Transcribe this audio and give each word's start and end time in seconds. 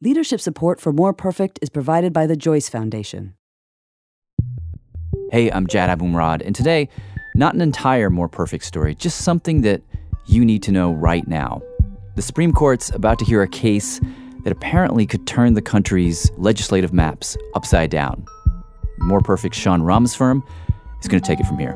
Leadership 0.00 0.40
support 0.40 0.80
for 0.80 0.92
More 0.92 1.12
Perfect 1.12 1.58
is 1.60 1.70
provided 1.70 2.12
by 2.12 2.24
the 2.24 2.36
Joyce 2.36 2.68
Foundation. 2.68 3.34
Hey, 5.32 5.50
I'm 5.50 5.66
Jad 5.66 5.90
Abumrad, 5.90 6.40
and 6.40 6.54
today, 6.54 6.88
not 7.34 7.52
an 7.56 7.60
entire 7.60 8.08
More 8.08 8.28
Perfect 8.28 8.62
story, 8.62 8.94
just 8.94 9.22
something 9.22 9.62
that 9.62 9.82
you 10.24 10.44
need 10.44 10.62
to 10.62 10.70
know 10.70 10.92
right 10.92 11.26
now. 11.26 11.60
The 12.14 12.22
Supreme 12.22 12.52
Court's 12.52 12.90
about 12.90 13.18
to 13.18 13.24
hear 13.24 13.42
a 13.42 13.48
case 13.48 14.00
that 14.44 14.52
apparently 14.52 15.04
could 15.04 15.26
turn 15.26 15.54
the 15.54 15.62
country's 15.62 16.30
legislative 16.36 16.92
maps 16.92 17.36
upside 17.56 17.90
down. 17.90 18.24
More 18.98 19.20
Perfect 19.20 19.56
Sean 19.56 19.82
Rameswaram 19.82 20.44
is 21.00 21.08
going 21.08 21.20
to 21.20 21.26
take 21.26 21.40
it 21.40 21.46
from 21.46 21.58
here. 21.58 21.72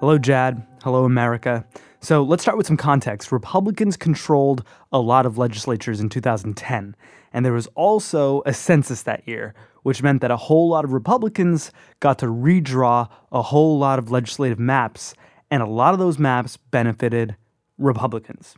Hello, 0.00 0.16
Jad. 0.16 0.66
Hello, 0.82 1.04
America. 1.04 1.66
So 2.04 2.22
let's 2.22 2.42
start 2.42 2.58
with 2.58 2.66
some 2.66 2.76
context. 2.76 3.32
Republicans 3.32 3.96
controlled 3.96 4.62
a 4.92 4.98
lot 4.98 5.24
of 5.24 5.38
legislatures 5.38 6.00
in 6.00 6.10
2010, 6.10 6.94
and 7.32 7.46
there 7.46 7.54
was 7.54 7.66
also 7.68 8.42
a 8.44 8.52
census 8.52 9.02
that 9.04 9.26
year, 9.26 9.54
which 9.84 10.02
meant 10.02 10.20
that 10.20 10.30
a 10.30 10.36
whole 10.36 10.68
lot 10.68 10.84
of 10.84 10.92
Republicans 10.92 11.72
got 12.00 12.18
to 12.18 12.26
redraw 12.26 13.08
a 13.32 13.40
whole 13.40 13.78
lot 13.78 13.98
of 13.98 14.10
legislative 14.10 14.58
maps, 14.58 15.14
and 15.50 15.62
a 15.62 15.66
lot 15.66 15.94
of 15.94 15.98
those 15.98 16.18
maps 16.18 16.58
benefited 16.58 17.36
Republicans. 17.78 18.54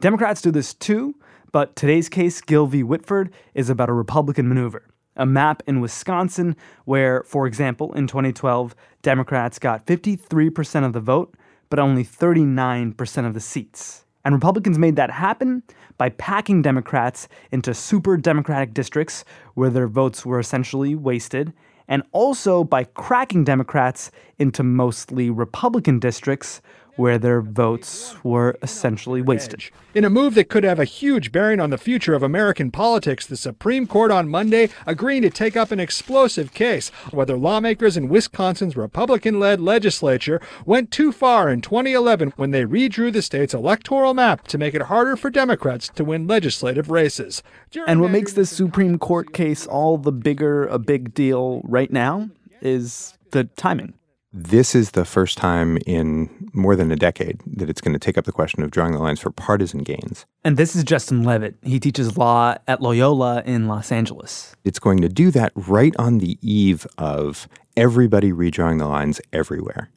Democrats 0.00 0.42
do 0.42 0.50
this 0.50 0.74
too, 0.74 1.14
but 1.52 1.76
today's 1.76 2.08
case, 2.08 2.40
Gill 2.40 2.66
v. 2.66 2.82
Whitford, 2.82 3.32
is 3.54 3.70
about 3.70 3.88
a 3.88 3.92
Republican 3.92 4.48
maneuver. 4.48 4.82
A 5.14 5.24
map 5.24 5.62
in 5.68 5.80
Wisconsin 5.80 6.56
where, 6.86 7.22
for 7.22 7.46
example, 7.46 7.92
in 7.92 8.08
2012, 8.08 8.74
Democrats 9.00 9.60
got 9.60 9.86
53% 9.86 10.84
of 10.84 10.92
the 10.92 10.98
vote, 10.98 11.36
but 11.74 11.82
only 11.82 12.04
39% 12.04 13.26
of 13.26 13.34
the 13.34 13.40
seats. 13.40 14.04
And 14.24 14.32
Republicans 14.32 14.78
made 14.78 14.94
that 14.94 15.10
happen 15.10 15.64
by 15.98 16.10
packing 16.10 16.62
Democrats 16.62 17.26
into 17.50 17.74
super 17.74 18.16
Democratic 18.16 18.72
districts 18.72 19.24
where 19.54 19.70
their 19.70 19.88
votes 19.88 20.24
were 20.24 20.38
essentially 20.38 20.94
wasted, 20.94 21.52
and 21.88 22.04
also 22.12 22.62
by 22.62 22.84
cracking 22.84 23.42
Democrats 23.42 24.12
into 24.38 24.62
mostly 24.62 25.30
Republican 25.30 25.98
districts 25.98 26.62
where 26.96 27.18
their 27.18 27.40
votes 27.40 28.14
were 28.22 28.56
essentially 28.62 29.20
wasted. 29.20 29.64
In 29.94 30.04
a 30.04 30.10
move 30.10 30.34
that 30.34 30.48
could 30.48 30.64
have 30.64 30.78
a 30.78 30.84
huge 30.84 31.32
bearing 31.32 31.60
on 31.60 31.70
the 31.70 31.78
future 31.78 32.14
of 32.14 32.22
American 32.22 32.70
politics, 32.70 33.26
the 33.26 33.36
Supreme 33.36 33.86
Court 33.86 34.10
on 34.10 34.28
Monday 34.28 34.68
agreeing 34.86 35.22
to 35.22 35.30
take 35.30 35.56
up 35.56 35.70
an 35.70 35.80
explosive 35.80 36.52
case 36.52 36.90
whether 37.10 37.36
lawmakers 37.36 37.96
in 37.96 38.08
Wisconsin's 38.08 38.76
Republican 38.76 39.40
led 39.40 39.60
legislature 39.60 40.40
went 40.64 40.90
too 40.90 41.12
far 41.12 41.50
in 41.50 41.60
2011 41.60 42.32
when 42.36 42.50
they 42.50 42.64
redrew 42.64 43.12
the 43.12 43.22
state's 43.22 43.54
electoral 43.54 44.14
map 44.14 44.46
to 44.48 44.58
make 44.58 44.74
it 44.74 44.82
harder 44.82 45.16
for 45.16 45.30
Democrats 45.30 45.88
to 45.88 46.04
win 46.04 46.26
legislative 46.26 46.90
races. 46.90 47.42
And 47.86 48.00
what 48.00 48.10
makes 48.10 48.32
this 48.32 48.50
Supreme 48.50 48.98
Court 48.98 49.32
case 49.32 49.66
all 49.66 49.98
the 49.98 50.12
bigger 50.12 50.66
a 50.66 50.78
big 50.78 51.14
deal 51.14 51.60
right 51.64 51.92
now 51.92 52.30
is 52.60 53.16
the 53.30 53.44
timing 53.44 53.94
this 54.36 54.74
is 54.74 54.90
the 54.90 55.04
first 55.04 55.38
time 55.38 55.78
in 55.86 56.50
more 56.52 56.74
than 56.74 56.90
a 56.90 56.96
decade 56.96 57.40
that 57.46 57.70
it's 57.70 57.80
going 57.80 57.92
to 57.92 58.00
take 58.00 58.18
up 58.18 58.24
the 58.24 58.32
question 58.32 58.64
of 58.64 58.70
drawing 58.72 58.92
the 58.92 58.98
lines 58.98 59.20
for 59.20 59.30
partisan 59.30 59.84
gains. 59.84 60.26
And 60.42 60.56
this 60.56 60.74
is 60.74 60.82
Justin 60.82 61.22
Levitt. 61.22 61.54
He 61.62 61.78
teaches 61.78 62.18
law 62.18 62.56
at 62.66 62.82
Loyola 62.82 63.44
in 63.46 63.68
Los 63.68 63.92
Angeles. 63.92 64.56
It's 64.64 64.80
going 64.80 65.00
to 65.02 65.08
do 65.08 65.30
that 65.30 65.52
right 65.54 65.94
on 66.00 66.18
the 66.18 66.36
eve 66.42 66.84
of 66.98 67.48
everybody 67.76 68.32
redrawing 68.32 68.80
the 68.80 68.88
lines 68.88 69.20
everywhere 69.32 69.88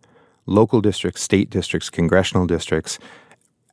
local 0.49 0.79
districts, 0.79 1.21
state 1.21 1.49
districts, 1.49 1.89
congressional 1.89 2.45
districts. 2.47 2.99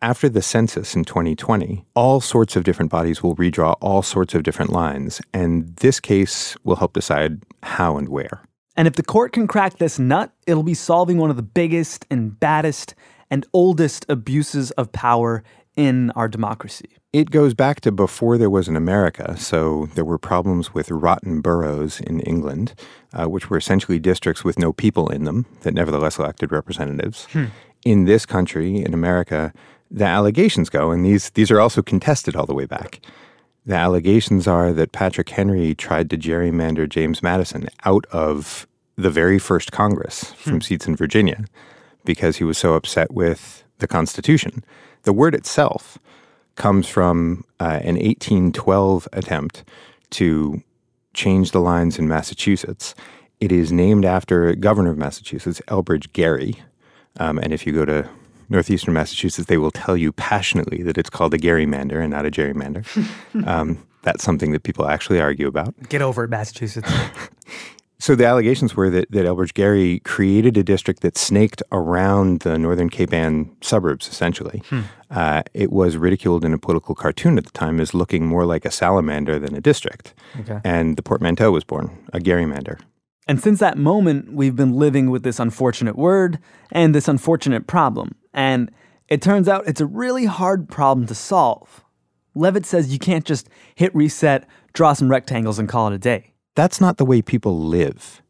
After 0.03 0.29
the 0.29 0.43
census 0.43 0.97
in 0.97 1.05
2020, 1.05 1.85
all 1.95 2.21
sorts 2.21 2.57
of 2.57 2.65
different 2.65 2.91
bodies 2.91 3.23
will 3.23 3.37
redraw 3.37 3.77
all 3.81 4.03
sorts 4.03 4.35
of 4.35 4.43
different 4.43 4.73
lines, 4.73 5.21
and 5.33 5.77
this 5.77 6.01
case 6.01 6.57
will 6.65 6.75
help 6.75 6.95
decide 6.95 7.43
how 7.63 7.97
and 7.97 8.09
where. 8.09 8.43
And 8.77 8.89
if 8.89 8.95
the 8.95 9.03
court 9.03 9.33
can 9.33 9.47
crack 9.47 9.79
this 9.79 9.99
nut, 9.99 10.33
it'll 10.47 10.63
be 10.63 10.75
solving 10.75 11.19
one 11.19 11.31
of 11.31 11.37
the 11.37 11.43
biggest 11.43 12.07
and 12.11 12.39
baddest 12.39 12.95
and 13.31 13.47
oldest 13.53 14.05
abuses 14.09 14.71
of 14.73 14.91
power 14.93 15.43
in 15.77 16.11
our 16.13 16.29
democracy. 16.29 16.89
It 17.13 17.31
goes 17.31 17.55
back 17.55 17.81
to 17.83 17.93
before 17.93 18.39
there 18.39 18.51
was 18.51 18.69
an 18.69 18.77
America. 18.77 19.37
So 19.37 19.87
there 19.95 20.05
were 20.05 20.19
problems 20.19 20.75
with 20.75 20.91
rotten 20.91 21.41
boroughs 21.41 22.01
in 22.01 22.21
England, 22.21 22.75
uh, 23.13 23.27
which 23.27 23.51
were 23.51 23.57
essentially 23.57 23.99
districts 23.99 24.45
with 24.45 24.59
no 24.59 24.73
people 24.73 25.09
in 25.09 25.25
them 25.25 25.47
that 25.63 25.75
nevertheless 25.75 26.19
elected 26.19 26.51
representatives. 26.51 27.27
Hmm. 27.27 27.47
In 27.85 28.05
this 28.05 28.27
country, 28.27 28.83
in 28.83 28.95
America, 28.95 29.53
the 29.91 30.05
allegations 30.05 30.69
go, 30.71 30.91
and 30.91 31.05
these, 31.05 31.31
these 31.31 31.51
are 31.51 31.61
also 31.61 31.83
contested 31.83 32.35
all 32.35 32.47
the 32.47 32.55
way 32.55 32.67
back. 32.67 33.01
The 33.67 33.75
allegations 33.75 34.47
are 34.47 34.73
that 34.73 34.93
Patrick 34.93 35.31
Henry 35.31 35.75
tried 35.75 36.11
to 36.11 36.19
gerrymander 36.19 36.89
James 36.89 37.23
Madison 37.23 37.69
out 37.85 38.05
of 38.13 38.67
the 38.97 39.11
very 39.11 39.39
first 39.39 39.73
Congress 39.73 40.25
from 40.35 40.55
hmm. 40.55 40.61
seats 40.61 40.87
in 40.87 40.97
Virginia 40.97 41.45
because 42.05 42.37
he 42.37 42.45
was 42.45 42.59
so 42.59 42.75
upset 42.75 43.13
with 43.13 43.65
the 43.79 43.87
Constitution. 43.89 44.63
The 45.03 45.13
word 45.13 45.35
itself 45.35 45.99
comes 46.57 46.87
from 46.87 47.45
uh, 47.59 47.81
an 47.83 47.97
1812 47.97 49.09
attempt 49.13 49.65
to 50.11 50.63
change 51.15 51.51
the 51.51 51.61
lines 51.61 51.99
in 51.99 52.07
Massachusetts. 52.07 52.95
It 53.41 53.51
is 53.51 53.73
named 53.73 54.05
after 54.05 54.55
governor 54.55 54.91
of 54.91 54.99
Massachusetts, 54.99 55.61
Elbridge 55.69 56.13
Gerry. 56.13 56.63
Um, 57.19 57.39
and 57.39 57.53
if 57.53 57.67
you 57.67 57.73
go 57.73 57.85
to 57.85 58.09
northeastern 58.49 58.95
Massachusetts, 58.95 59.49
they 59.49 59.59
will 59.59 59.71
tell 59.71 59.97
you 59.97 60.13
passionately 60.13 60.83
that 60.83 60.99
it's 60.99 61.11
called 61.11 61.35
a 61.35 61.39
gerrymander 61.39 62.01
and 62.01 62.11
not 62.11 62.27
a 62.27 62.31
gerrymander. 62.31 62.85
um, 63.47 63.85
that's 64.03 64.23
something 64.23 64.53
that 64.53 64.63
people 64.63 64.87
actually 64.87 65.21
argue 65.21 65.49
about. 65.49 65.75
Get 65.89 66.03
over 66.03 66.25
it, 66.25 66.31
Massachusetts. 66.31 66.91
so 67.99 68.15
the 68.15 68.27
allegations 68.27 68.77
were 68.77 68.91
that, 68.91 69.11
that 69.11 69.25
Elbridge 69.25 69.55
Gerry 69.55 70.01
created 70.01 70.57
a 70.57 70.63
district 70.63 71.01
that 71.01 71.17
snaked 71.17 71.63
around 71.73 72.41
the 72.41 72.59
northern 72.59 72.91
Cape 72.91 73.13
Ann 73.13 73.51
suburbs, 73.63 74.07
essentially. 74.09 74.63
Hmm. 74.69 74.83
Uh, 75.11 75.43
it 75.55 75.73
was 75.73 75.97
ridiculed 75.97 76.45
in 76.45 76.53
a 76.53 76.59
political 76.59 76.95
cartoon 76.95 77.39
at 77.39 77.45
the 77.45 77.53
time 77.53 77.81
as 77.81 77.95
looking 77.95 78.27
more 78.27 78.45
like 78.45 78.65
a 78.65 78.71
salamander 78.71 79.39
than 79.39 79.55
a 79.55 79.61
district. 79.61 80.13
Okay. 80.41 80.61
And 80.65 80.97
the 80.97 81.03
portmanteau 81.03 81.51
was 81.51 81.65
born, 81.65 81.91
a 82.13 82.19
gerrymander. 82.19 82.81
And 83.27 83.41
since 83.41 83.59
that 83.61 83.79
moment, 83.79 84.33
we've 84.33 84.57
been 84.57 84.75
living 84.75 85.11
with 85.11 85.23
this 85.23 85.41
unfortunate 85.41 85.97
word 85.97 86.39
and 86.71 86.95
this 86.95 87.09
unfortunate 87.09 87.67
problem. 87.67 88.15
And 88.33 88.71
it 89.09 89.23
turns 89.23 89.49
out 89.49 89.67
it's 89.67 89.81
a 89.81 89.87
really 89.87 90.27
hard 90.27 90.69
problem 90.69 91.07
to 91.07 91.15
solve. 91.15 91.85
Levitt 92.35 92.67
says 92.67 92.93
you 92.93 92.99
can't 92.99 93.25
just 93.25 93.49
hit 93.75 93.95
reset, 93.95 94.47
draw 94.73 94.93
some 94.93 95.09
rectangles, 95.09 95.59
and 95.59 95.69
call 95.69 95.89
it 95.89 95.95
a 95.95 95.99
day. 95.99 96.33
That's 96.55 96.81
not 96.81 96.99
the 96.99 97.05
way 97.05 97.23
people 97.23 97.59
live. 97.59 98.23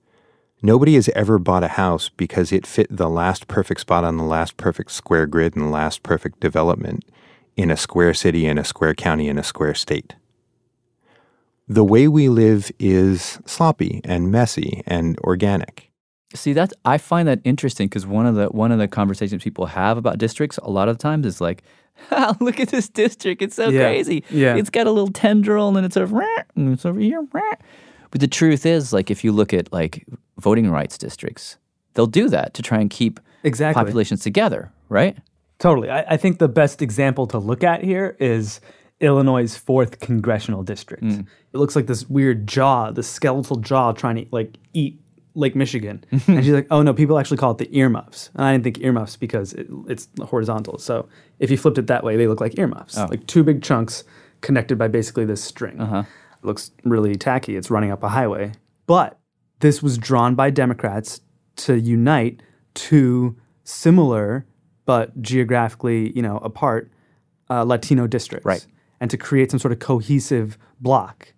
Nobody 0.63 0.95
has 0.95 1.09
ever 1.11 1.39
bought 1.39 1.65
a 1.65 1.69
house 1.69 2.09
because 2.09 2.53
it 2.53 2.67
fit 2.67 2.87
the 2.91 3.11
last 3.11 3.49
perfect 3.49 3.81
spot 3.81 4.05
on 4.05 4.17
the 4.17 4.25
last 4.25 4.57
perfect 4.57 4.93
square 4.93 5.27
grid 5.27 5.55
and 5.55 5.67
the 5.67 5.71
last 5.71 6.03
perfect 6.03 6.41
development 6.41 7.05
in 7.57 7.71
a 7.71 7.77
square 7.77 8.15
city, 8.15 8.47
in 8.47 8.59
a 8.59 8.65
square 8.65 8.95
county, 8.95 9.29
in 9.29 9.39
a 9.39 9.43
square 9.43 9.75
state. 9.75 10.15
The 11.67 11.85
way 11.85 12.09
we 12.09 12.29
live 12.29 12.71
is 12.79 13.39
sloppy 13.47 14.01
and 14.05 14.31
messy 14.31 14.83
and 14.87 15.19
organic. 15.21 15.91
See 16.35 16.53
that's 16.53 16.75
I 16.85 16.99
find 16.99 17.29
that 17.29 17.41
interesting 17.45 17.89
because 17.89 18.07
one 18.07 18.27
of 18.27 18.35
the 18.35 18.47
one 18.47 18.73
of 18.73 18.79
the 18.79 18.89
conversations 18.89 19.45
people 19.45 19.67
have 19.67 19.97
about 19.97 20.19
districts 20.19 20.59
a 20.59 20.71
lot 20.71 20.89
of 20.89 20.99
times 20.99 21.27
is 21.27 21.41
like, 21.41 21.63
look 22.41 22.59
at 22.59 22.69
this 22.69 22.89
district, 22.89 23.41
it's 23.41 23.55
so 23.55 23.69
yeah. 23.69 23.83
crazy. 23.83 24.25
Yeah, 24.31 24.57
it's 24.57 24.71
got 24.71 24.87
a 24.87 24.91
little 24.91 25.13
tendril 25.13 25.77
and 25.77 25.87
it's 25.87 25.95
sort 25.95 26.11
of 26.11 26.13
and 26.57 26.73
it's 26.73 26.85
over 26.85 27.01
here. 27.01 27.27
But 28.11 28.21
the 28.21 28.29
truth 28.29 28.65
is, 28.65 28.93
like, 28.93 29.11
if 29.11 29.25
you 29.25 29.33
look 29.33 29.53
at 29.53 29.73
like 29.73 30.05
voting 30.39 30.71
rights 30.71 30.99
districts, 30.99 31.57
they'll 31.95 32.07
do 32.07 32.29
that 32.29 32.55
to 32.55 32.63
try 32.63 32.79
and 32.79 32.91
keep 32.91 33.19
exactly. 33.43 33.83
populations 33.83 34.23
together, 34.23 34.73
right? 34.89 35.17
Totally. 35.59 35.91
I, 35.91 36.01
I 36.11 36.17
think 36.17 36.39
the 36.39 36.49
best 36.49 36.83
example 36.83 37.27
to 37.29 37.39
look 37.39 37.65
at 37.65 37.83
here 37.83 38.17
is 38.21 38.61
Illinois' 39.05 39.57
fourth 39.57 40.01
congressional 40.01 40.63
district. 40.63 41.05
Mm. 41.05 41.27
It 41.53 41.59
looks 41.59 41.77
like 41.77 41.87
this 41.87 42.09
weird 42.09 42.47
jaw, 42.47 42.91
this 42.91 43.09
skeletal 43.09 43.57
jaw 43.57 43.93
trying 43.93 44.17
to 44.17 44.27
like 44.31 44.57
eat 44.73 45.01
Lake 45.35 45.55
Michigan. 45.55 46.05
and 46.11 46.45
she's 46.45 46.53
like, 46.53 46.67
oh 46.71 46.83
no, 46.83 46.95
people 46.95 47.19
actually 47.19 47.37
call 47.37 47.53
it 47.53 47.59
the 47.59 47.77
earmuffs. 47.77 48.31
And 48.35 48.45
I 48.45 48.53
didn't 48.53 48.65
think 48.65 48.81
earmuffs 48.81 49.17
because 49.17 49.53
it, 49.53 49.67
it's 49.89 50.09
horizontal. 50.23 50.79
So 50.79 51.09
if 51.39 51.51
you 51.51 51.57
flipped 51.57 51.79
it 51.79 51.87
that 51.89 52.05
way, 52.05 52.17
they 52.17 52.27
look 52.27 52.41
like 52.41 52.59
earmuffs, 52.59 52.97
oh. 52.97 53.07
like 53.11 53.27
two 53.27 53.45
big 53.45 53.63
chunks 53.63 54.05
connected 54.41 54.79
by 54.79 54.89
basically 54.89 55.25
this 55.25 55.43
string. 55.43 55.81
Uh-huh. 55.81 56.05
It 56.43 56.47
looks 56.47 56.71
really 56.85 57.15
tacky. 57.15 57.57
It's 57.57 57.71
running 57.71 57.91
up 57.91 58.03
a 58.03 58.09
highway. 58.09 58.53
But 58.87 59.19
this 59.61 59.83
was 59.83 59.99
drawn 59.99 60.35
by 60.35 60.51
Democrats 60.51 61.21
to 61.57 61.79
unite 61.79 62.43
two 62.75 63.37
similar 63.65 64.47
but 64.87 65.21
geographically, 65.23 66.13
you 66.15 66.23
know, 66.23 66.39
apart 66.39 66.91
uh, 67.51 67.63
Latino 67.65 68.07
districts, 68.07 68.45
right? 68.45 68.65
And 69.01 69.11
to 69.11 69.17
create 69.17 69.51
some 69.51 69.61
sort 69.61 69.73
of 69.73 69.81
cohesive 69.81 70.57
block. 70.81 71.35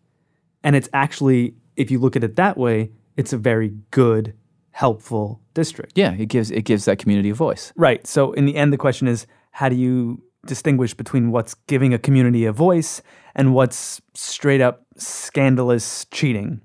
And 0.63 0.77
it's 0.77 0.89
actually, 0.93 1.55
if 1.77 1.91
you 1.91 1.99
look 1.99 2.17
at 2.17 2.23
it 2.23 2.37
that 2.37 2.57
way, 2.57 2.93
it's 3.17 3.33
a 3.33 3.39
very 3.39 3.73
good, 3.91 4.35
helpful 4.71 5.41
district. 5.55 5.93
Yeah, 5.97 6.13
it 6.13 6.27
gives 6.27 6.51
it 6.51 6.63
gives 6.63 6.85
that 6.85 6.99
community 6.99 7.31
a 7.31 7.35
voice. 7.35 7.73
Right. 7.77 8.07
So 8.07 8.33
in 8.33 8.45
the 8.45 8.57
end, 8.57 8.73
the 8.73 8.79
question 8.79 9.09
is, 9.09 9.27
how 9.53 9.69
do 9.69 9.77
you 9.77 10.23
distinguish 10.47 10.95
between 10.95 11.31
what's 11.31 11.55
giving 11.67 11.93
a 11.93 11.99
community 11.99 12.45
a 12.45 12.53
voice 12.53 13.03
and 13.35 13.53
what's 13.53 14.01
straight 14.15 14.61
up 14.61 14.87
scandalous 14.97 16.07
cheating. 16.11 16.61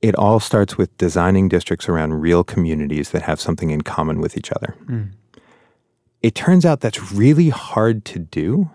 It 0.00 0.14
all 0.16 0.40
starts 0.40 0.78
with 0.78 0.96
designing 0.96 1.48
districts 1.48 1.88
around 1.88 2.14
real 2.14 2.44
communities 2.44 3.10
that 3.10 3.22
have 3.22 3.40
something 3.40 3.70
in 3.70 3.82
common 3.82 4.20
with 4.20 4.36
each 4.36 4.50
other. 4.52 4.74
Mm. 4.86 5.12
It 6.22 6.34
turns 6.34 6.64
out 6.64 6.80
that's 6.80 7.12
really 7.12 7.50
hard 7.50 8.04
to 8.06 8.18
do 8.18 8.70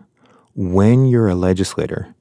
when 0.55 1.05
you're 1.05 1.27
a 1.27 1.35
legislator 1.35 2.13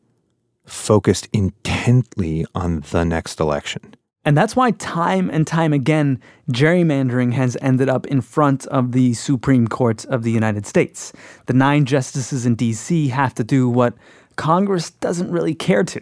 focused 0.64 1.28
intently 1.32 2.46
on 2.54 2.80
the 2.90 3.04
next 3.04 3.40
election. 3.40 3.94
And 4.24 4.36
that's 4.36 4.54
why 4.54 4.70
time 4.72 5.28
and 5.30 5.46
time 5.46 5.72
again, 5.72 6.20
gerrymandering 6.52 7.32
has 7.32 7.56
ended 7.60 7.88
up 7.88 8.06
in 8.06 8.20
front 8.20 8.66
of 8.66 8.92
the 8.92 9.14
Supreme 9.14 9.66
Court 9.66 10.04
of 10.04 10.22
the 10.22 10.30
United 10.30 10.64
States. 10.64 11.12
The 11.46 11.54
nine 11.54 11.84
justices 11.86 12.46
in 12.46 12.54
D.C. 12.54 13.08
have 13.08 13.34
to 13.34 13.44
do 13.44 13.68
what 13.68 13.94
Congress 14.36 14.90
doesn't 14.90 15.32
really 15.32 15.54
care 15.54 15.82
to. 15.84 16.00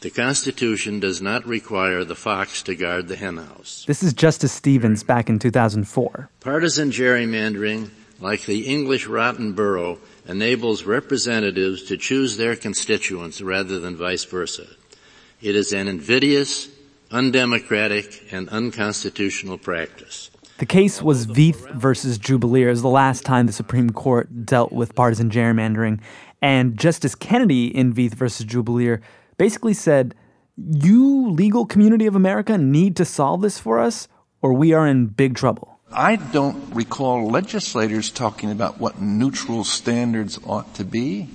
The 0.00 0.08
Constitution 0.10 0.98
does 0.98 1.20
not 1.20 1.46
require 1.46 2.04
the 2.04 2.14
fox 2.14 2.62
to 2.62 2.74
guard 2.74 3.08
the 3.08 3.16
henhouse. 3.16 3.84
This 3.86 4.02
is 4.02 4.14
Justice 4.14 4.52
Stevens 4.52 5.02
back 5.02 5.28
in 5.28 5.38
2004. 5.38 6.30
Partisan 6.40 6.90
gerrymandering, 6.90 7.90
like 8.18 8.46
the 8.46 8.66
English 8.66 9.06
rotten 9.06 9.52
borough, 9.52 9.98
enables 10.30 10.84
representatives 10.84 11.82
to 11.82 11.96
choose 11.96 12.36
their 12.36 12.54
constituents 12.54 13.42
rather 13.42 13.80
than 13.80 13.96
vice 13.96 14.24
versa. 14.24 14.66
It 15.42 15.56
is 15.56 15.72
an 15.72 15.88
invidious, 15.88 16.68
undemocratic, 17.10 18.32
and 18.32 18.48
unconstitutional 18.48 19.58
practice. 19.58 20.30
The 20.58 20.66
case 20.66 21.02
was 21.02 21.26
Vieth 21.26 21.74
versus 21.74 22.18
was 22.18 22.82
the 22.82 22.88
last 22.88 23.24
time 23.24 23.46
the 23.46 23.52
Supreme 23.52 23.90
Court 23.90 24.44
dealt 24.46 24.72
with 24.72 24.94
partisan 24.94 25.30
gerrymandering. 25.30 26.00
And 26.40 26.78
Justice 26.78 27.14
Kennedy 27.14 27.74
in 27.74 27.92
Vieth 27.92 28.14
versus 28.14 28.46
Jubelirer 28.46 29.00
basically 29.36 29.74
said, 29.74 30.14
You, 30.56 31.30
legal 31.30 31.66
community 31.66 32.06
of 32.06 32.14
America, 32.14 32.56
need 32.56 32.94
to 32.96 33.04
solve 33.04 33.40
this 33.40 33.58
for 33.58 33.80
us, 33.80 34.06
or 34.42 34.52
we 34.52 34.74
are 34.74 34.86
in 34.86 35.06
big 35.06 35.34
trouble. 35.34 35.79
I 35.92 36.14
don't 36.16 36.72
recall 36.74 37.28
legislators 37.28 38.10
talking 38.10 38.52
about 38.52 38.78
what 38.78 39.00
neutral 39.00 39.64
standards 39.64 40.38
ought 40.46 40.74
to 40.74 40.84
be. 40.84 41.28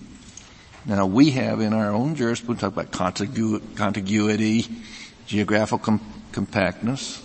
Now, 0.85 1.07
we 1.07 1.31
have 1.31 1.59
in 1.59 1.73
our 1.73 1.91
own 1.91 2.15
jurisprudence 2.15 2.61
talk 2.61 2.71
about 2.73 2.91
contigu- 2.91 3.75
contiguity, 3.75 4.67
geographical 5.25 5.79
com- 5.79 6.13
compactness, 6.31 7.21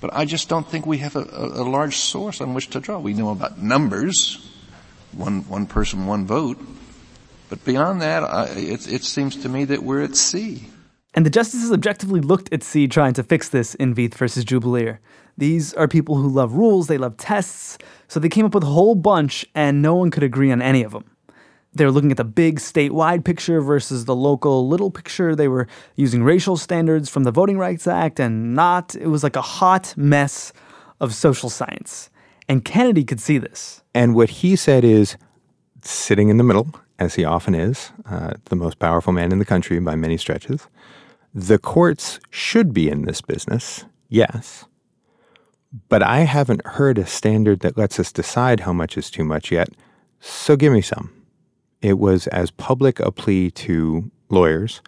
but 0.00 0.14
I 0.14 0.24
just 0.24 0.48
don't 0.48 0.66
think 0.66 0.86
we 0.86 0.98
have 0.98 1.16
a, 1.16 1.22
a, 1.22 1.62
a, 1.62 1.64
large 1.64 1.96
source 1.96 2.40
on 2.40 2.54
which 2.54 2.70
to 2.70 2.80
draw. 2.80 2.98
We 2.98 3.12
know 3.12 3.30
about 3.30 3.60
numbers, 3.60 4.38
one, 5.12 5.46
one 5.48 5.66
person, 5.66 6.06
one 6.06 6.26
vote, 6.26 6.58
but 7.50 7.62
beyond 7.64 8.00
that, 8.00 8.22
I, 8.22 8.46
it, 8.46 8.90
it 8.90 9.04
seems 9.04 9.36
to 9.42 9.48
me 9.48 9.66
that 9.66 9.82
we're 9.82 10.02
at 10.02 10.16
sea. 10.16 10.68
And 11.14 11.24
the 11.24 11.30
justices 11.30 11.70
objectively 11.70 12.20
looked 12.20 12.52
at 12.52 12.62
sea 12.62 12.88
trying 12.88 13.14
to 13.14 13.22
fix 13.22 13.48
this 13.48 13.74
in 13.76 13.94
Vieth 13.94 14.14
versus 14.14 14.44
Jubelirer. 14.44 14.98
These 15.38 15.74
are 15.74 15.88
people 15.88 16.16
who 16.16 16.28
love 16.28 16.54
rules, 16.54 16.86
they 16.86 16.98
love 16.98 17.16
tests, 17.16 17.78
so 18.08 18.20
they 18.20 18.28
came 18.28 18.46
up 18.46 18.54
with 18.54 18.64
a 18.64 18.68
whole 18.68 18.94
bunch 18.94 19.46
and 19.54 19.82
no 19.82 19.94
one 19.94 20.10
could 20.10 20.22
agree 20.22 20.50
on 20.52 20.62
any 20.62 20.82
of 20.82 20.92
them. 20.92 21.04
They 21.72 21.84
were 21.84 21.90
looking 21.90 22.12
at 22.12 22.16
the 22.16 22.24
big 22.24 22.60
statewide 22.60 23.24
picture 23.24 23.60
versus 23.60 24.04
the 24.04 24.14
local 24.14 24.68
little 24.68 24.90
picture. 24.90 25.34
They 25.34 25.48
were 25.48 25.66
using 25.96 26.22
racial 26.22 26.56
standards 26.56 27.08
from 27.08 27.24
the 27.24 27.32
Voting 27.32 27.58
Rights 27.58 27.88
Act 27.88 28.20
and 28.20 28.54
not. 28.54 28.94
It 28.94 29.08
was 29.08 29.24
like 29.24 29.34
a 29.34 29.42
hot 29.42 29.92
mess 29.96 30.52
of 31.00 31.12
social 31.14 31.50
science. 31.50 32.10
And 32.48 32.64
Kennedy 32.64 33.02
could 33.02 33.20
see 33.20 33.38
this. 33.38 33.82
And 33.92 34.14
what 34.14 34.30
he 34.30 34.54
said 34.54 34.84
is 34.84 35.16
sitting 35.82 36.28
in 36.28 36.36
the 36.36 36.44
middle, 36.44 36.68
as 37.00 37.16
he 37.16 37.24
often 37.24 37.56
is, 37.56 37.90
uh, 38.08 38.34
the 38.44 38.56
most 38.56 38.78
powerful 38.78 39.12
man 39.12 39.32
in 39.32 39.40
the 39.40 39.44
country 39.44 39.80
by 39.80 39.96
many 39.96 40.16
stretches. 40.16 40.68
The 41.34 41.58
courts 41.58 42.20
should 42.30 42.72
be 42.72 42.88
in 42.88 43.02
this 43.02 43.20
business, 43.20 43.84
yes. 44.08 44.66
But 45.88 46.02
I 46.02 46.20
haven't 46.20 46.64
heard 46.64 46.96
a 46.96 47.06
standard 47.06 47.60
that 47.60 47.76
lets 47.76 47.98
us 47.98 48.12
decide 48.12 48.60
how 48.60 48.72
much 48.72 48.96
is 48.96 49.10
too 49.10 49.24
much 49.24 49.50
yet, 49.50 49.68
so 50.20 50.54
give 50.54 50.72
me 50.72 50.80
some. 50.80 51.12
It 51.82 51.98
was 51.98 52.28
as 52.28 52.52
public 52.52 53.00
a 53.00 53.10
plea 53.10 53.50
to 53.50 54.10
lawyers 54.30 54.80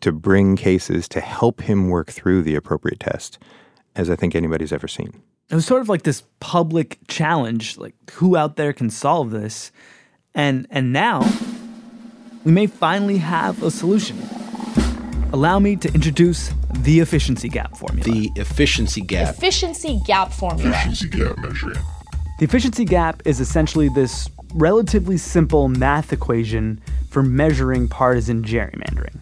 to 0.00 0.10
bring 0.10 0.56
cases 0.56 1.08
to 1.08 1.20
help 1.20 1.62
him 1.62 1.88
work 1.88 2.10
through 2.10 2.42
the 2.42 2.56
appropriate 2.56 2.98
test 2.98 3.38
as 3.94 4.10
I 4.10 4.16
think 4.16 4.34
anybody's 4.34 4.72
ever 4.72 4.88
seen. 4.88 5.22
It 5.50 5.54
was 5.54 5.66
sort 5.66 5.82
of 5.82 5.88
like 5.88 6.02
this 6.02 6.24
public 6.40 6.98
challenge, 7.06 7.78
like 7.78 7.94
who 8.12 8.36
out 8.36 8.56
there 8.56 8.72
can 8.72 8.90
solve 8.90 9.30
this? 9.30 9.70
And 10.34 10.66
and 10.70 10.92
now 10.92 11.30
we 12.42 12.50
may 12.50 12.66
finally 12.66 13.18
have 13.18 13.62
a 13.62 13.70
solution. 13.70 14.18
Allow 15.32 15.58
me 15.58 15.76
to 15.76 15.92
introduce 15.94 16.52
the 16.80 17.00
efficiency 17.00 17.48
gap 17.48 17.74
formula. 17.76 18.04
The 18.04 18.30
efficiency 18.36 19.00
gap. 19.00 19.34
Efficiency 19.34 19.98
gap 20.06 20.30
formula. 20.30 20.70
Efficiency 20.70 21.08
gap 21.08 21.38
measuring. 21.38 21.78
The 22.38 22.44
efficiency 22.44 22.84
gap 22.84 23.22
is 23.24 23.40
essentially 23.40 23.88
this 23.88 24.28
relatively 24.54 25.16
simple 25.16 25.68
math 25.68 26.12
equation 26.12 26.82
for 27.08 27.22
measuring 27.22 27.88
partisan 27.88 28.44
gerrymandering. 28.44 29.16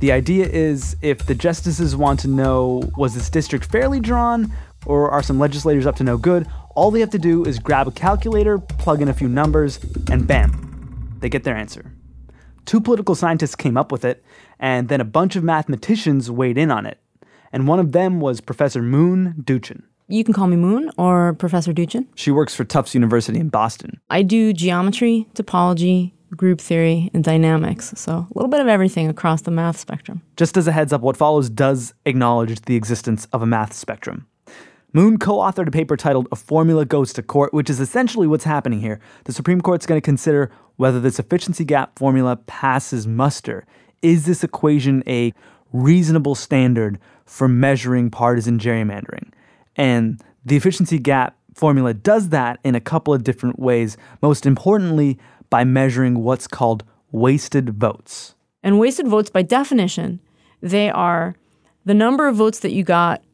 The 0.00 0.12
idea 0.12 0.46
is 0.46 0.96
if 1.00 1.24
the 1.24 1.34
justices 1.34 1.96
want 1.96 2.20
to 2.20 2.28
know 2.28 2.90
was 2.98 3.14
this 3.14 3.30
district 3.30 3.64
fairly 3.64 4.00
drawn 4.00 4.52
or 4.84 5.10
are 5.10 5.22
some 5.22 5.38
legislators 5.38 5.86
up 5.86 5.96
to 5.96 6.04
no 6.04 6.18
good, 6.18 6.46
all 6.74 6.90
they 6.90 7.00
have 7.00 7.10
to 7.10 7.18
do 7.18 7.42
is 7.46 7.58
grab 7.58 7.88
a 7.88 7.90
calculator, 7.90 8.58
plug 8.58 9.00
in 9.00 9.08
a 9.08 9.14
few 9.14 9.30
numbers, 9.30 9.80
and 10.10 10.26
bam, 10.26 11.16
they 11.20 11.30
get 11.30 11.44
their 11.44 11.56
answer. 11.56 11.93
Two 12.64 12.80
political 12.80 13.14
scientists 13.14 13.54
came 13.54 13.76
up 13.76 13.92
with 13.92 14.04
it, 14.04 14.24
and 14.58 14.88
then 14.88 15.00
a 15.00 15.04
bunch 15.04 15.36
of 15.36 15.44
mathematicians 15.44 16.30
weighed 16.30 16.58
in 16.58 16.70
on 16.70 16.86
it. 16.86 16.98
And 17.52 17.68
one 17.68 17.78
of 17.78 17.92
them 17.92 18.20
was 18.20 18.40
Professor 18.40 18.82
Moon 18.82 19.34
Duchin. 19.42 19.82
You 20.08 20.24
can 20.24 20.34
call 20.34 20.48
me 20.48 20.56
Moon 20.56 20.90
or 20.98 21.34
Professor 21.34 21.72
Duchin. 21.72 22.06
She 22.14 22.30
works 22.30 22.54
for 22.54 22.64
Tufts 22.64 22.94
University 22.94 23.38
in 23.38 23.48
Boston. 23.48 24.00
I 24.10 24.22
do 24.22 24.52
geometry, 24.52 25.26
topology, 25.34 26.12
group 26.36 26.60
theory, 26.60 27.10
and 27.14 27.24
dynamics. 27.24 27.92
So 27.96 28.12
a 28.12 28.28
little 28.34 28.50
bit 28.50 28.60
of 28.60 28.68
everything 28.68 29.08
across 29.08 29.42
the 29.42 29.50
math 29.50 29.78
spectrum. 29.78 30.22
Just 30.36 30.56
as 30.56 30.66
a 30.66 30.72
heads 30.72 30.92
up, 30.92 31.00
what 31.00 31.16
follows 31.16 31.48
does 31.48 31.94
acknowledge 32.04 32.60
the 32.62 32.76
existence 32.76 33.26
of 33.32 33.40
a 33.40 33.46
math 33.46 33.72
spectrum. 33.72 34.26
Moon 34.96 35.18
co 35.18 35.38
authored 35.38 35.66
a 35.66 35.72
paper 35.72 35.96
titled 35.96 36.28
A 36.30 36.36
Formula 36.36 36.84
Goes 36.84 37.12
to 37.14 37.22
Court, 37.22 37.52
which 37.52 37.68
is 37.68 37.80
essentially 37.80 38.28
what's 38.28 38.44
happening 38.44 38.80
here. 38.80 39.00
The 39.24 39.32
Supreme 39.32 39.60
Court's 39.60 39.86
going 39.86 40.00
to 40.00 40.04
consider 40.04 40.52
whether 40.76 41.00
this 41.00 41.18
efficiency 41.18 41.64
gap 41.64 41.98
formula 41.98 42.36
passes 42.36 43.04
muster. 43.04 43.66
Is 44.02 44.24
this 44.24 44.44
equation 44.44 45.02
a 45.08 45.34
reasonable 45.72 46.36
standard 46.36 47.00
for 47.26 47.48
measuring 47.48 48.08
partisan 48.08 48.60
gerrymandering? 48.60 49.32
And 49.74 50.22
the 50.44 50.54
efficiency 50.54 51.00
gap 51.00 51.36
formula 51.54 51.92
does 51.92 52.28
that 52.28 52.60
in 52.62 52.76
a 52.76 52.80
couple 52.80 53.12
of 53.12 53.24
different 53.24 53.58
ways, 53.58 53.96
most 54.22 54.46
importantly, 54.46 55.18
by 55.50 55.64
measuring 55.64 56.22
what's 56.22 56.46
called 56.46 56.84
wasted 57.10 57.70
votes. 57.80 58.36
And 58.62 58.78
wasted 58.78 59.08
votes, 59.08 59.28
by 59.28 59.42
definition, 59.42 60.20
they 60.62 60.88
are 60.88 61.34
the 61.84 61.94
number 61.94 62.28
of 62.28 62.36
votes 62.36 62.60
that 62.60 62.70
you 62.70 62.84
got 62.84 63.24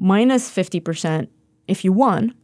minus 0.00 0.50
50% 0.50 1.28
if 1.68 1.84
you 1.84 1.92
won. 1.92 2.34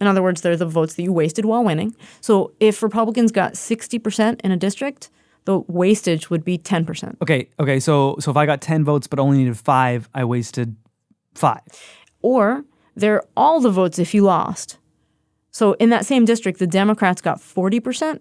In 0.00 0.08
other 0.08 0.22
words, 0.22 0.40
they're 0.40 0.56
the 0.56 0.66
votes 0.66 0.94
that 0.94 1.02
you 1.02 1.12
wasted 1.12 1.44
while 1.44 1.62
winning. 1.62 1.94
So 2.20 2.52
if 2.58 2.82
Republicans 2.82 3.30
got 3.30 3.52
60% 3.52 4.40
in 4.40 4.50
a 4.50 4.56
district, 4.56 5.10
the 5.44 5.60
wastage 5.60 6.30
would 6.30 6.44
be 6.44 6.58
10%. 6.58 7.16
Okay, 7.22 7.48
okay. 7.60 7.78
So 7.78 8.16
so 8.18 8.30
if 8.30 8.36
I 8.36 8.46
got 8.46 8.60
10 8.60 8.84
votes 8.84 9.06
but 9.06 9.18
only 9.20 9.38
needed 9.38 9.56
5, 9.56 10.08
I 10.14 10.24
wasted 10.24 10.74
5. 11.34 11.60
Or 12.22 12.64
they're 12.96 13.22
all 13.36 13.60
the 13.60 13.70
votes 13.70 13.98
if 13.98 14.14
you 14.14 14.22
lost. 14.22 14.78
So 15.50 15.74
in 15.74 15.90
that 15.90 16.06
same 16.06 16.24
district, 16.24 16.58
the 16.58 16.66
Democrats 16.66 17.20
got 17.20 17.38
40%. 17.38 18.20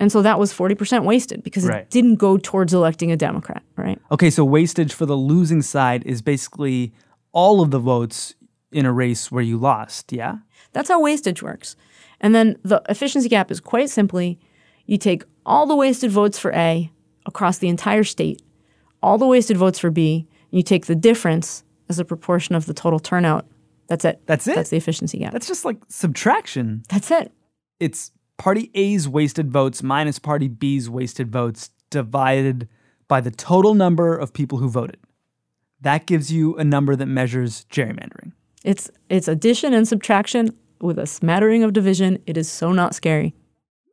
And 0.00 0.10
so 0.10 0.22
that 0.22 0.40
was 0.40 0.52
40% 0.52 1.04
wasted 1.04 1.44
because 1.44 1.66
right. 1.66 1.82
it 1.82 1.90
didn't 1.90 2.16
go 2.16 2.36
towards 2.36 2.74
electing 2.74 3.12
a 3.12 3.16
Democrat, 3.16 3.62
right? 3.76 3.98
Okay, 4.10 4.28
so 4.28 4.44
wastage 4.44 4.92
for 4.92 5.06
the 5.06 5.16
losing 5.16 5.62
side 5.62 6.02
is 6.04 6.20
basically 6.20 6.92
all 7.34 7.60
of 7.60 7.70
the 7.70 7.78
votes 7.78 8.34
in 8.72 8.86
a 8.86 8.92
race 8.92 9.30
where 9.30 9.42
you 9.42 9.58
lost, 9.58 10.12
yeah? 10.12 10.36
That's 10.72 10.88
how 10.88 11.00
wastage 11.00 11.42
works. 11.42 11.76
And 12.20 12.34
then 12.34 12.56
the 12.64 12.82
efficiency 12.88 13.28
gap 13.28 13.50
is 13.50 13.60
quite 13.60 13.90
simply 13.90 14.40
you 14.86 14.96
take 14.96 15.24
all 15.44 15.66
the 15.66 15.76
wasted 15.76 16.10
votes 16.10 16.38
for 16.38 16.52
A 16.52 16.90
across 17.26 17.58
the 17.58 17.68
entire 17.68 18.04
state, 18.04 18.40
all 19.02 19.18
the 19.18 19.26
wasted 19.26 19.56
votes 19.56 19.78
for 19.78 19.90
B, 19.90 20.26
and 20.50 20.58
you 20.58 20.62
take 20.62 20.86
the 20.86 20.94
difference 20.94 21.64
as 21.88 21.98
a 21.98 22.04
proportion 22.04 22.54
of 22.54 22.66
the 22.66 22.74
total 22.74 22.98
turnout. 22.98 23.46
That's 23.88 24.04
it. 24.04 24.22
That's 24.26 24.46
it. 24.46 24.54
That's 24.54 24.70
the 24.70 24.76
efficiency 24.76 25.18
gap. 25.18 25.32
That's 25.32 25.48
just 25.48 25.64
like 25.64 25.78
subtraction. 25.88 26.82
That's 26.88 27.10
it. 27.10 27.32
It's 27.80 28.12
party 28.38 28.70
A's 28.74 29.08
wasted 29.08 29.50
votes 29.50 29.82
minus 29.82 30.18
party 30.18 30.48
B's 30.48 30.88
wasted 30.88 31.30
votes 31.30 31.70
divided 31.90 32.68
by 33.08 33.20
the 33.20 33.30
total 33.30 33.74
number 33.74 34.16
of 34.16 34.32
people 34.32 34.58
who 34.58 34.68
voted. 34.68 34.98
That 35.84 36.06
gives 36.06 36.32
you 36.32 36.56
a 36.56 36.64
number 36.64 36.96
that 36.96 37.06
measures 37.06 37.66
gerrymandering. 37.70 38.32
It's 38.64 38.90
it's 39.08 39.28
addition 39.28 39.74
and 39.74 39.86
subtraction 39.86 40.56
with 40.80 40.98
a 40.98 41.06
smattering 41.06 41.62
of 41.62 41.72
division. 41.72 42.18
It 42.26 42.36
is 42.36 42.50
so 42.50 42.72
not 42.72 42.94
scary. 42.94 43.34